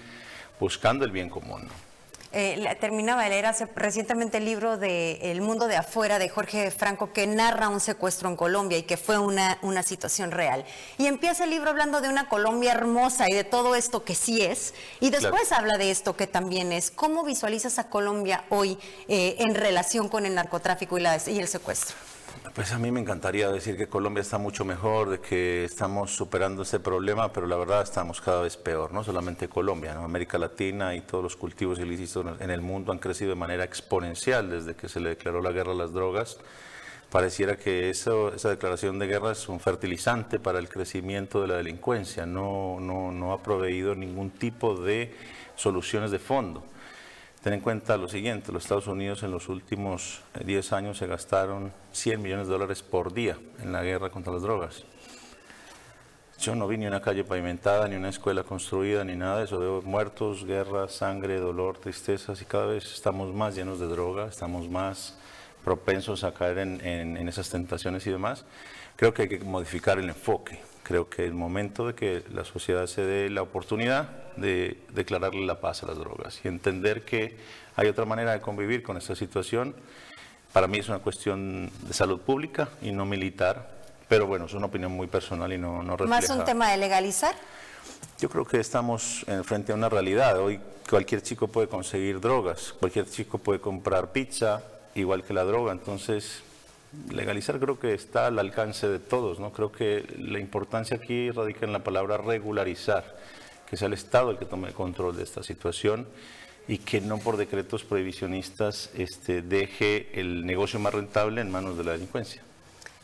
[0.59, 1.63] buscando el bien común.
[1.63, 1.92] ¿no?
[2.35, 6.29] Eh, la- terminaba de leer hace, recientemente el libro de El mundo de afuera de
[6.29, 10.65] Jorge Franco que narra un secuestro en Colombia y que fue una, una situación real.
[10.97, 14.41] Y empieza el libro hablando de una Colombia hermosa y de todo esto que sí
[14.41, 14.73] es.
[14.99, 16.89] Y después habla de esto que también es.
[16.89, 21.47] ¿Cómo visualizas a Colombia hoy eh, en relación con el narcotráfico y, la- y el
[21.47, 21.95] secuestro?
[22.53, 26.61] Pues a mí me encantaría decir que Colombia está mucho mejor, de que estamos superando
[26.61, 30.03] ese problema, pero la verdad estamos cada vez peor, no solamente Colombia, ¿no?
[30.03, 34.51] América Latina y todos los cultivos ilícitos en el mundo han crecido de manera exponencial
[34.51, 36.37] desde que se le declaró la guerra a las drogas.
[37.09, 41.55] Pareciera que eso, esa declaración de guerra es un fertilizante para el crecimiento de la
[41.55, 45.11] delincuencia, no, no, no ha proveído ningún tipo de
[45.55, 46.63] soluciones de fondo.
[47.43, 51.07] Ten en cuenta lo siguiente, los Estados Unidos en los últimos eh, 10 años se
[51.07, 54.85] gastaron 100 millones de dólares por día en la guerra contra las drogas.
[56.39, 59.59] Yo no vi ni una calle pavimentada, ni una escuela construida, ni nada de eso.
[59.59, 64.69] Veo muertos, guerra, sangre, dolor, tristezas y cada vez estamos más llenos de droga, estamos
[64.69, 65.17] más
[65.63, 68.45] propensos a caer en, en- en esas tentaciones y demás.
[68.95, 70.59] Creo que hay que modificar el enfoque.
[70.83, 75.45] Creo que es el momento de que la sociedad se dé la oportunidad de declararle
[75.45, 77.37] la paz a las drogas y entender que
[77.75, 79.75] hay otra manera de convivir con esta situación.
[80.51, 83.71] Para mí es una cuestión de salud pública y no militar,
[84.09, 86.21] pero bueno, es una opinión muy personal y no, no refleja...
[86.21, 87.33] ¿Más un tema de legalizar?
[88.19, 90.37] Yo creo que estamos en frente a una realidad.
[90.39, 90.59] Hoy
[90.89, 94.61] cualquier chico puede conseguir drogas, cualquier chico puede comprar pizza,
[94.95, 95.71] igual que la droga.
[95.71, 96.41] Entonces,
[97.11, 99.39] legalizar creo que está al alcance de todos.
[99.39, 99.51] ¿no?
[99.51, 103.17] Creo que la importancia aquí radica en la palabra regularizar,
[103.69, 106.07] que sea el Estado el que tome el control de esta situación
[106.67, 111.83] y que no por decretos prohibicionistas este, deje el negocio más rentable en manos de
[111.83, 112.41] la delincuencia.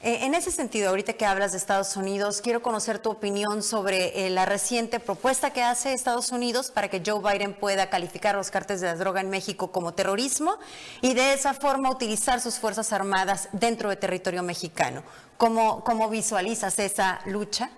[0.02, 4.26] Eh, en ese sentido, ahorita que hablas de Estados Unidos, quiero conocer tu opinión sobre
[4.26, 8.50] eh, la reciente propuesta que hace Estados Unidos para que Joe Biden pueda calificar los
[8.50, 10.58] cárteles de la droga en México como terrorismo
[11.02, 15.04] y de esa forma utilizar sus Fuerzas Armadas dentro de territorio mexicano.
[15.38, 17.70] ¿Cómo, cómo visualizas esa lucha?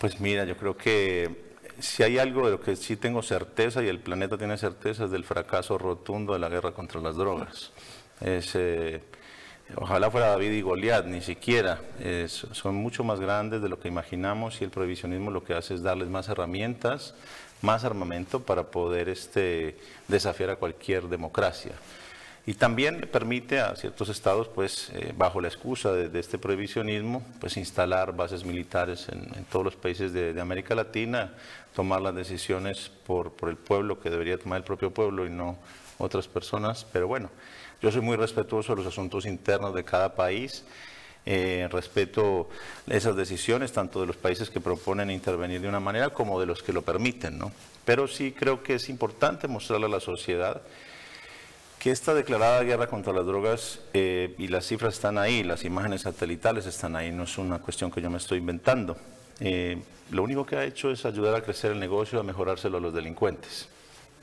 [0.00, 3.86] Pues mira, yo creo que si hay algo de lo que sí tengo certeza y
[3.86, 7.70] el planeta tiene certeza es del fracaso rotundo de la guerra contra las drogas.
[8.22, 9.02] Eh,
[9.74, 11.80] ojalá fuera David y Goliat, ni siquiera.
[12.28, 15.82] Son mucho más grandes de lo que imaginamos y el prohibicionismo lo que hace es
[15.82, 17.14] darles más herramientas,
[17.62, 19.76] más armamento para poder este,
[20.08, 21.72] desafiar a cualquier democracia.
[22.48, 27.56] y también permite a ciertos estados, pues, eh, bajo la excusa de, este prohibicionismo, pues
[27.56, 31.34] instalar bases militares en, todos los países de, América Latina,
[31.74, 35.58] tomar las decisiones por, por el pueblo que debería tomar el propio pueblo y no
[35.98, 36.86] otras personas.
[36.92, 37.30] Pero bueno,
[37.86, 40.64] yo soy muy respetuoso de los asuntos internos de cada país.
[41.24, 42.48] Eh, respeto
[42.88, 46.64] esas decisiones, tanto de los países que proponen intervenir de una manera como de los
[46.64, 47.38] que lo permiten.
[47.38, 47.52] ¿no?
[47.84, 50.62] Pero sí creo que es importante mostrarle a la sociedad
[51.78, 56.02] que esta declarada guerra contra las drogas, eh, y las cifras están ahí, las imágenes
[56.02, 58.96] satelitales están ahí, no es una cuestión que yo me estoy inventando.
[59.38, 59.78] Eh,
[60.10, 62.92] lo único que ha hecho es ayudar a crecer el negocio, a mejorárselo a los
[62.92, 63.68] delincuentes.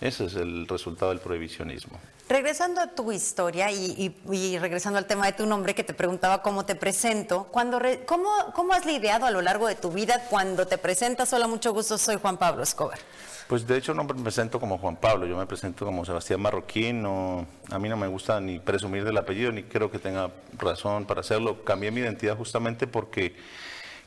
[0.03, 1.97] Ese es el resultado del prohibicionismo.
[2.27, 4.13] Regresando a tu historia y,
[4.59, 8.73] regresando al tema de tu nombre que te preguntaba cómo te presento, cuando ¿cómo, ¿cómo
[8.73, 11.31] has lidiado a lo largo de tu vida cuando te presentas?
[11.31, 12.99] Hola, mucho gusto, soy Juan Pablo Escobar.
[13.47, 17.05] Pues de hecho no me presento como Juan Pablo, yo me presento como Sebastián Marroquín,
[17.05, 21.21] a mí no me gusta ni presumir del apellido, ni creo que tenga razón para
[21.21, 21.63] hacerlo.
[21.63, 23.37] Cambié mi identidad justamente porque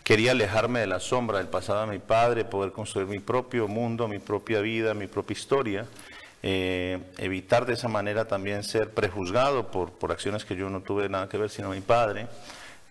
[0.06, 4.06] quería alejarme de la sombra del pasado de mi padre, poder construir mi propio mundo,
[4.06, 5.84] mi propia vida, mi propia historia.
[6.44, 11.08] Eh, evitar de esa manera también ser prejuzgado por, por acciones que yo no tuve
[11.08, 12.28] nada que ver, sino mi padre.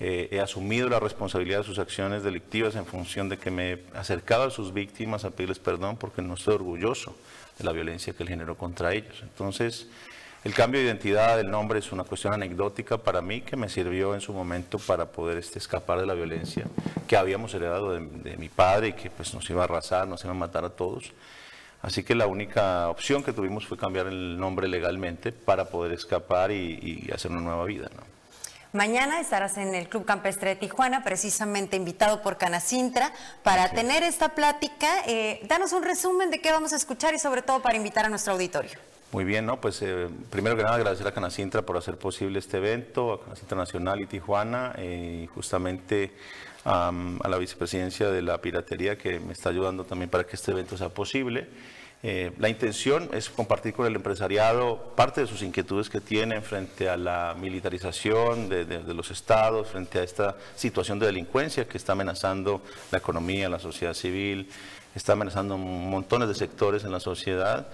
[0.01, 3.83] Eh, he asumido la responsabilidad de sus acciones delictivas en función de que me he
[3.93, 7.15] acercado a sus víctimas a pedirles perdón porque no estoy orgulloso
[7.57, 9.21] de la violencia que él generó contra ellos.
[9.21, 9.87] Entonces,
[10.45, 14.13] el cambio de identidad del nombre es una cuestión anecdótica para mí que me sirvió
[14.13, 16.65] en su momento para poder este, escapar de la violencia
[17.07, 20.33] que habíamos heredado de, mi padre y que pues, nos iba a arrasar, nos iba
[20.33, 21.13] a matar a todos.
[21.81, 26.51] Así que la única opción que tuvimos fue cambiar el nombre legalmente para poder escapar
[26.51, 27.89] y, y hacer una nueva vida.
[27.95, 28.03] ¿no?
[28.71, 34.29] Mañana estarás en el Club Campestre de Tijuana, precisamente invitado por Canacintra, para tener esta
[34.29, 34.89] plática.
[35.07, 38.09] Eh, danos un resumen de qué vamos a escuchar y sobre todo para invitar a
[38.09, 38.77] nuestro auditorio.
[39.15, 39.61] Muy bien, ¿no?
[39.61, 43.57] Pues eh, primero que nada agradecer a Canacintra por hacer posible este evento, a Canacintra
[43.57, 46.11] Nacional y Tijuana, eh, justamente
[46.65, 46.91] a
[47.23, 50.89] la vicepresidencia de la piratería que me está ayudando también para que este evento sea
[50.89, 51.47] posible.
[52.03, 56.89] Eh, la intención es compartir con el empresariado parte de sus inquietudes que tienen frente
[56.89, 62.61] a la militarización de, los estados, frente a esta situación de delincuencia que está amenazando
[62.91, 64.49] la economía, la sociedad civil,
[64.93, 67.67] está amenazando montones de sectores en la sociedad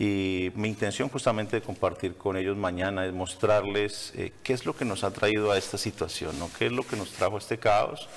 [0.00, 4.76] y mi intención justamente de compartir con ellos mañana es mostrarles eh, qué es lo
[4.76, 6.48] que nos ha traído a esta situación, ¿no?
[6.56, 8.08] qué es lo que nos trajo a este caos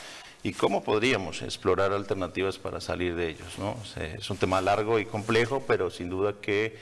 [0.43, 3.57] y cómo podríamos explorar alternativas para salir de ellos.
[3.57, 3.75] ¿no?
[3.99, 6.77] es un tema largo y complejo, pero sin duda que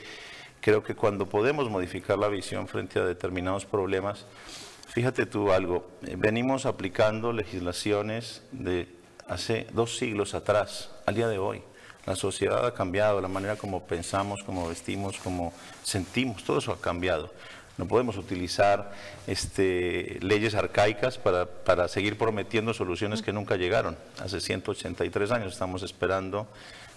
[0.60, 4.26] creo que cuando podemos modificar la visión frente a determinados problemas,
[4.88, 8.86] fíjate tú algo, eh, venimos aplicando legislaciones de
[9.26, 11.62] hace dos siglos atrás, al día de hoy.
[12.06, 16.80] La sociedad ha cambiado, la manera como pensamos, como vestimos, como sentimos, todo eso ha
[16.80, 17.32] cambiado.
[17.78, 18.92] No podemos utilizar
[19.26, 23.96] este, leyes arcaicas para, para seguir prometiendo soluciones que nunca llegaron.
[24.22, 26.46] Hace 183 años estamos esperando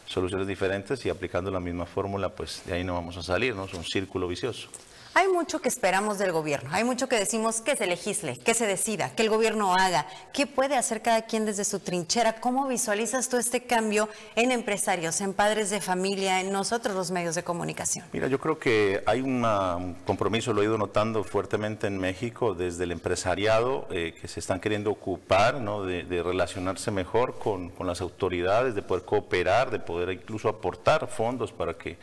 [0.05, 3.65] soluciones diferentes y aplicando la misma fórmula, pues de ahí no vamos a salir, ¿no?
[3.65, 4.67] Es un círculo vicioso.
[5.15, 8.65] Hay mucho que esperamos del gobierno, hay mucho que decimos que se legisle, que se
[8.65, 10.07] decida, que el gobierno haga.
[10.33, 12.41] ¿Qué puede hacer cada quien desde su trinchera?
[12.41, 17.35] ¿Cómo visualizas tú este cambio en empresarios, en padres de familia, en nosotros los medios
[17.35, 18.07] de comunicación?
[18.11, 22.85] Mira, yo creo que hay un compromiso, lo he ido notando fuertemente en México, desde
[22.85, 25.83] el empresariado, eh, que se están queriendo ocupar ¿no?
[25.83, 31.75] de, relacionarse mejor con las autoridades, de poder cooperar, de poder incluso aportar fondos para
[31.75, 31.99] que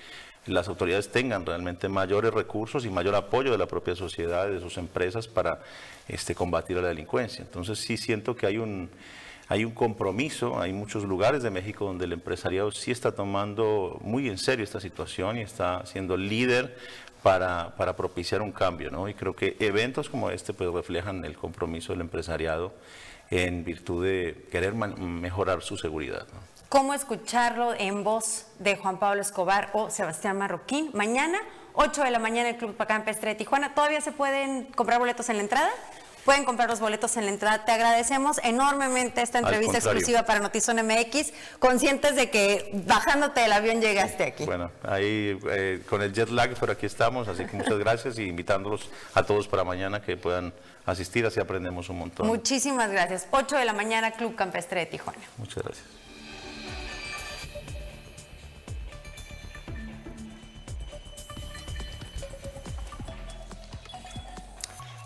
[0.47, 4.79] las autoridades tengan realmente mayores recursos y mayor apoyo de la propia sociedad, de sus
[4.79, 5.61] empresas para
[6.09, 7.43] este, combatir la delincuencia.
[7.43, 8.91] Entonces sí siento que hay un,
[9.49, 14.29] hay un compromiso, hay muchos lugares de México donde el empresariado sí está tomando muy
[14.29, 16.77] en serio esta situación y está siendo líder
[17.23, 18.91] para, para propiciar un cambio.
[18.91, 19.09] ¿no?
[19.09, 22.73] Y creo que eventos como este pues, reflejan el compromiso del empresariado
[23.31, 26.27] en virtud de querer mejorar su seguridad.
[26.71, 30.91] Cómo escucharlo en voz de Juan Pablo Escobar o Sebastián Marroquín.
[30.95, 31.39] Mañana,
[31.75, 33.75] 8 de la mañana, el Club Campestre de Tijuana.
[33.75, 35.69] ¿Todavía se pueden comprar boletos en la entrada?
[36.25, 37.65] Pueden comprar los boletos en la entrada.
[37.65, 43.81] Te agradecemos enormemente esta entrevista exclusiva para Notizón MX, conscientes de que bajándote del avión
[43.81, 44.45] llegaste aquí.
[44.45, 48.25] Bueno, ahí eh, con el jet lag, pero aquí estamos, así que muchas gracias y
[48.25, 50.53] invitándolos a todos para mañana que puedan
[50.87, 52.29] asistir, así aprendemos un montón.
[52.29, 53.27] Muchísimas gracias.
[53.33, 55.19] 8 de la mañana, Club Campestre de Tijuana.
[55.37, 56.00] Muchas gracias.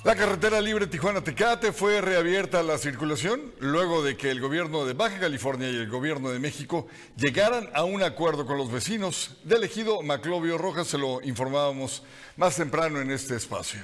[0.04, 4.92] La carretera libre Tijuana-Tecate fue reabierta a la circulación luego de que el gobierno de
[4.92, 6.86] Baja California y el gobierno de México
[7.16, 10.88] llegaran a un acuerdo con los vecinos del ejido Maclovio Rojas.
[10.88, 12.02] Se lo informábamos
[12.36, 13.80] más temprano en este espacio.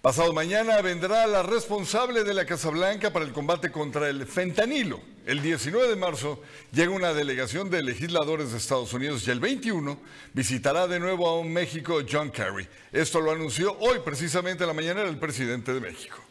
[0.00, 5.00] Pasado mañana vendrá la responsable de la Casa Blanca para el combate contra el fentanilo.
[5.26, 6.40] El 19 de marzo
[6.70, 9.98] llega una delegación de legisladores de Estados Unidos y el 21
[10.34, 12.68] visitará de nuevo a un México John Kerry.
[12.92, 16.22] Esto lo anunció hoy precisamente en la mañana el presidente de México.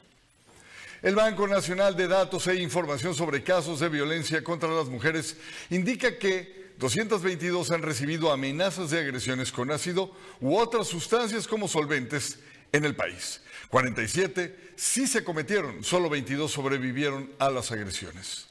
[1.02, 5.36] El Banco Nacional de Datos e Información sobre Casos de Violencia contra las Mujeres
[5.70, 12.40] indica que 222 han recibido amenazas de agresiones con ácido u otras sustancias como solventes
[12.78, 13.42] en el país.
[13.70, 18.48] 47 sí se cometieron, solo 22 sobrevivieron a las agresiones.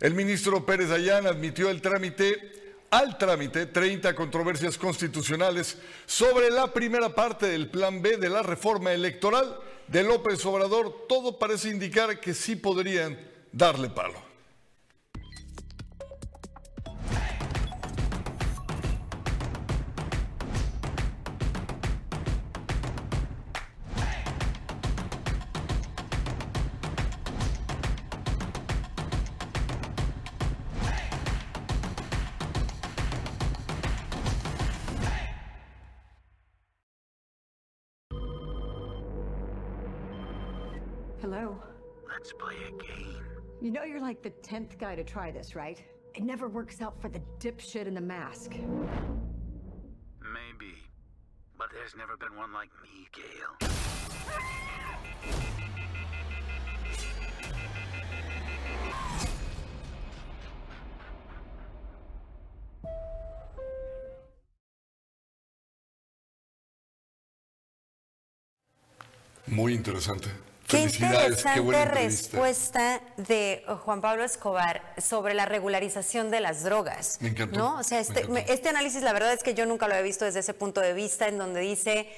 [0.00, 7.14] El ministro Pérez Dayán admitió el trámite al trámite 30 controversias constitucionales sobre la primera
[7.14, 11.06] parte del Plan B de la reforma electoral de López Obrador.
[11.08, 13.18] Todo parece indicar que sí podrían
[13.52, 14.29] darle palo.
[43.62, 45.84] You know you're like the 10th guy to try this, right?
[46.14, 48.52] It never works out for the dipshit in the mask.
[48.52, 48.64] Maybe.
[51.58, 53.58] But there's never been one like me, Gail.
[69.48, 70.30] Muy interesante.
[70.70, 77.18] Qué interesante respuesta de Juan Pablo Escobar sobre la regularización de las drogas.
[77.20, 77.78] Me encantó, ¿no?
[77.78, 78.52] O sea, me este, encantó.
[78.52, 80.92] este análisis la verdad es que yo nunca lo había visto desde ese punto de
[80.92, 82.08] vista, en donde dice,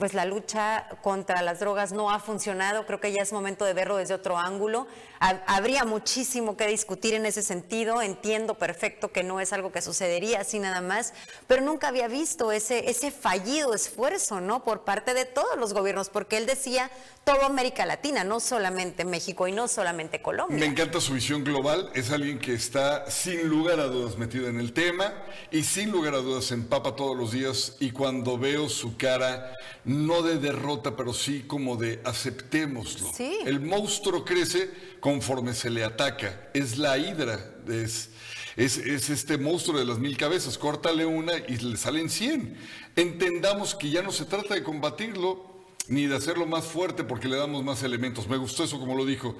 [0.00, 3.74] pues la lucha contra las drogas no ha funcionado, creo que ya es momento de
[3.74, 4.88] verlo desde otro ángulo.
[5.20, 9.82] Ha- habría muchísimo que discutir en ese sentido, entiendo perfecto que no es algo que
[9.82, 11.12] sucedería así nada más,
[11.46, 14.64] pero nunca había visto ese, ese fallido esfuerzo, ¿no?
[14.64, 16.90] Por parte de todos los gobiernos, porque él decía
[17.24, 20.58] toda América Latina, no solamente México y no solamente Colombia.
[20.58, 21.90] Me encanta su visión global.
[21.94, 25.12] Es alguien que está sin lugar a dudas metido en el tema
[25.50, 27.76] y sin lugar a dudas empapa todos los días.
[27.78, 29.54] Y cuando veo su cara,
[29.90, 33.12] no de derrota, pero sí como de aceptémoslo.
[33.12, 33.38] Sí.
[33.44, 34.70] El monstruo crece
[35.00, 36.48] conforme se le ataca.
[36.54, 37.56] Es la hidra.
[37.68, 38.10] Es,
[38.56, 40.58] es, es este monstruo de las mil cabezas.
[40.58, 42.56] Córtale una y le salen cien.
[42.94, 45.50] Entendamos que ya no se trata de combatirlo
[45.88, 48.28] ni de hacerlo más fuerte porque le damos más elementos.
[48.28, 49.36] Me gustó eso como lo dijo.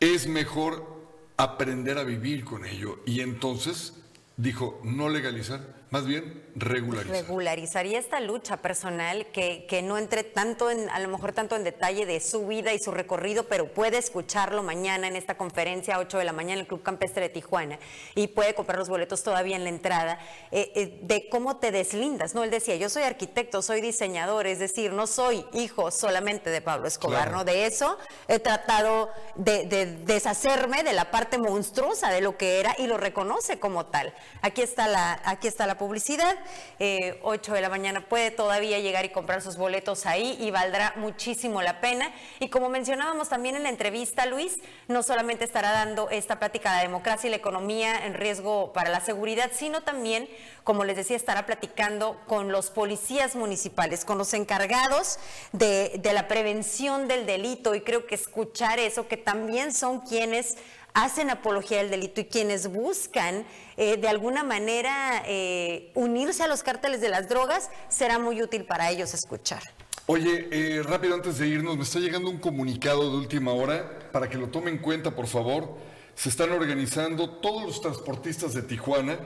[0.00, 0.98] Es mejor
[1.38, 2.98] aprender a vivir con ello.
[3.06, 3.94] Y entonces
[4.36, 7.16] dijo, no legalizar, más bien regularizar.
[7.16, 11.64] Regularizaría esta lucha personal que, que no entre tanto en, a lo mejor tanto en
[11.64, 15.98] detalle de su vida y su recorrido, pero puede escucharlo mañana en esta conferencia a
[16.00, 17.78] 8 de la mañana en el Club Campestre de Tijuana
[18.14, 20.18] y puede comprar los boletos todavía en la entrada,
[20.50, 22.44] eh, eh, de cómo te deslindas, ¿no?
[22.44, 26.88] Él decía, yo soy arquitecto, soy diseñador, es decir, no soy hijo solamente de Pablo
[26.88, 27.38] Escobar, Claro.
[27.38, 27.44] ¿no?
[27.44, 27.96] De eso
[28.26, 32.98] he tratado de, de deshacerme de la parte monstruosa de lo que era y lo
[32.98, 34.12] reconoce como tal.
[34.42, 36.36] Aquí está la, aquí está la publicidad.
[36.78, 40.94] Eh, 8 de la mañana puede todavía llegar y comprar sus boletos ahí y valdrá
[40.96, 42.12] muchísimo la pena.
[42.40, 46.76] Y como mencionábamos también en la entrevista, Luis, no solamente estará dando esta plática de
[46.76, 50.28] la democracia y la economía en riesgo para la seguridad, sino también,
[50.64, 55.18] como les decía, estará platicando con los policías municipales, con los encargados
[55.52, 57.74] de, de la prevención del delito.
[57.74, 60.56] Y creo que escuchar eso, que también son quienes
[61.04, 63.46] hacen apología del delito y quienes buscan
[63.76, 68.64] eh, de alguna manera eh, unirse a los cárteles de las drogas, será muy útil
[68.64, 69.62] para ellos escuchar.
[70.06, 74.28] Oye, eh, rápido antes de irnos, me está llegando un comunicado de última hora para
[74.28, 75.76] que lo tomen en cuenta, por favor.
[76.16, 79.20] Se están organizando todos los transportistas de Tijuana.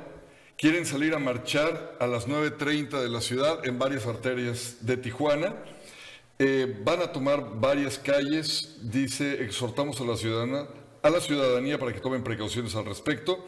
[0.58, 5.54] Quieren salir a marchar a las 9.30 de la ciudad en varias arterias de Tijuana.
[6.84, 10.66] Van a tomar varias calles, dice, exhortamos a la ciudadana,
[11.02, 13.44] a la ciudadanía para que tomen precauciones al respecto.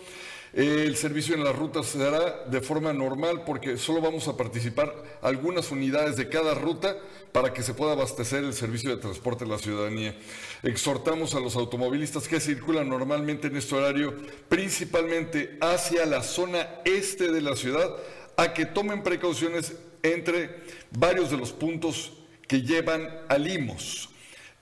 [0.56, 4.36] Eh, el servicio en las rutas se dará de forma normal porque solo vamos a
[4.36, 6.96] participar algunas unidades de cada ruta
[7.32, 10.16] para que se pueda abastecer el servicio de transporte de la ciudadanía.
[10.62, 14.14] Exhortamos a los automovilistas que circulan normalmente en este horario,
[14.48, 17.90] principalmente hacia la zona este de la ciudad,
[18.36, 19.74] a que tomen precauciones
[20.04, 20.62] entre
[20.92, 22.12] varios de los puntos
[22.46, 24.13] que llevan a Limos.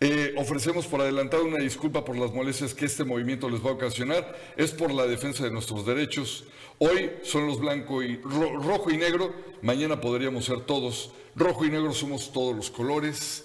[0.04, 3.74] Eh, ofrecemos por adelantado una disculpa por las molestias que este movimiento les va a
[3.74, 4.36] ocasionar.
[4.56, 6.42] Es por la defensa de nuestros derechos.
[6.78, 9.32] Hoy son los blanco y ro- rojo y negro.
[9.62, 11.12] Mañana podríamos ser todos.
[11.36, 13.44] Rojo y negro somos todos los colores.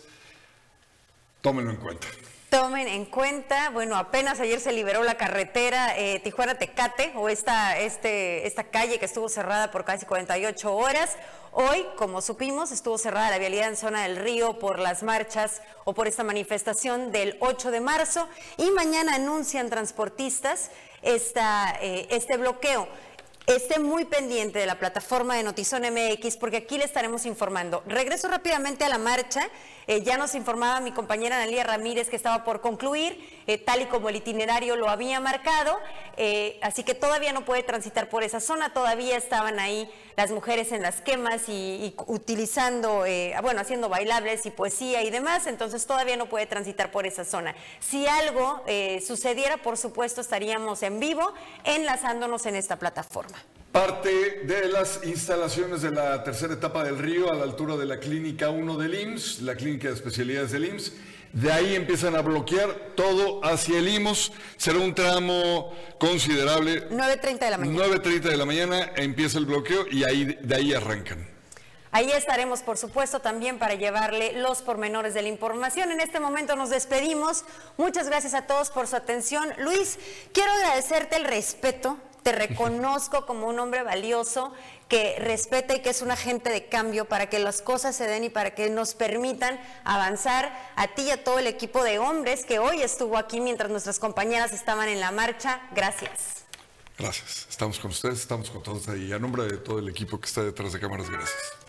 [1.41, 2.07] Tómenlo en cuenta.
[2.49, 8.48] Tomen en cuenta, bueno, apenas ayer se liberó la carretera eh, Tijuana-Tecate, o esta, este,
[8.48, 11.18] esta calle que estuvo cerrada por casi 48 horas.
[11.52, 15.94] Hoy, como supimos, estuvo cerrada la vialidad en zona del río por las marchas o
[15.94, 18.30] por esta manifestación del 8 de marzo.
[18.56, 20.72] Y mañana anuncian transportistas
[21.02, 22.88] esta, eh, este bloqueo.
[23.48, 27.82] Esté muy pendiente de la plataforma de Notizón MX porque aquí le estaremos informando.
[27.86, 29.48] Regreso rápidamente a la marcha.
[29.88, 33.86] Eh, ya nos informaba mi compañera Analia Ramírez que estaba por concluir, eh, tal y
[33.86, 35.80] como el itinerario lo había marcado.
[36.18, 38.74] Eh, así que todavía no puede transitar por esa zona.
[38.74, 44.52] Todavía estaban ahí las mujeres en las quemas y, utilizando, eh, bueno, haciendo bailables y
[44.52, 45.48] poesía y demás.
[45.48, 47.56] Entonces todavía no puede transitar por esa zona.
[47.80, 48.64] Si algo
[49.06, 51.34] sucediera, por supuesto, estaríamos en vivo
[51.64, 53.38] enlazándonos en esta plataforma.
[53.72, 57.99] Parte de las instalaciones de la tercera etapa del río a la altura de la
[57.99, 60.94] clínica 1 del IMSS, la clínica de especialidades del IMSS.
[61.33, 64.31] De ahí empiezan a bloquear todo hacia el IMSS.
[64.57, 66.89] Será un tramo considerable.
[66.89, 67.85] 9.30 de la mañana.
[67.85, 71.37] 9.30 de la mañana empieza el bloqueo y ahí, de ahí arrancan.
[71.91, 75.91] Ahí estaremos, por supuesto, también para llevarle los pormenores de la información.
[75.91, 77.45] En este momento nos despedimos.
[77.77, 79.49] Muchas gracias a todos por su atención.
[79.57, 79.97] Luis,
[80.33, 81.97] quiero agradecerte el respeto.
[82.23, 84.53] Te reconozco como un hombre valioso
[84.88, 88.23] que respeta y que es un agente de cambio para que las cosas se den
[88.23, 92.45] y para que nos permitan avanzar a ti y a todo el equipo de hombres
[92.45, 95.61] que hoy estuvo aquí mientras nuestras compañeras estaban en la marcha.
[95.76, 96.45] Gracias.
[96.97, 97.47] Gracias.
[97.49, 99.11] Estamos con ustedes, estamos con todos ahí.
[99.11, 101.66] A nombre de todo el equipo que está detrás de cámaras, gracias.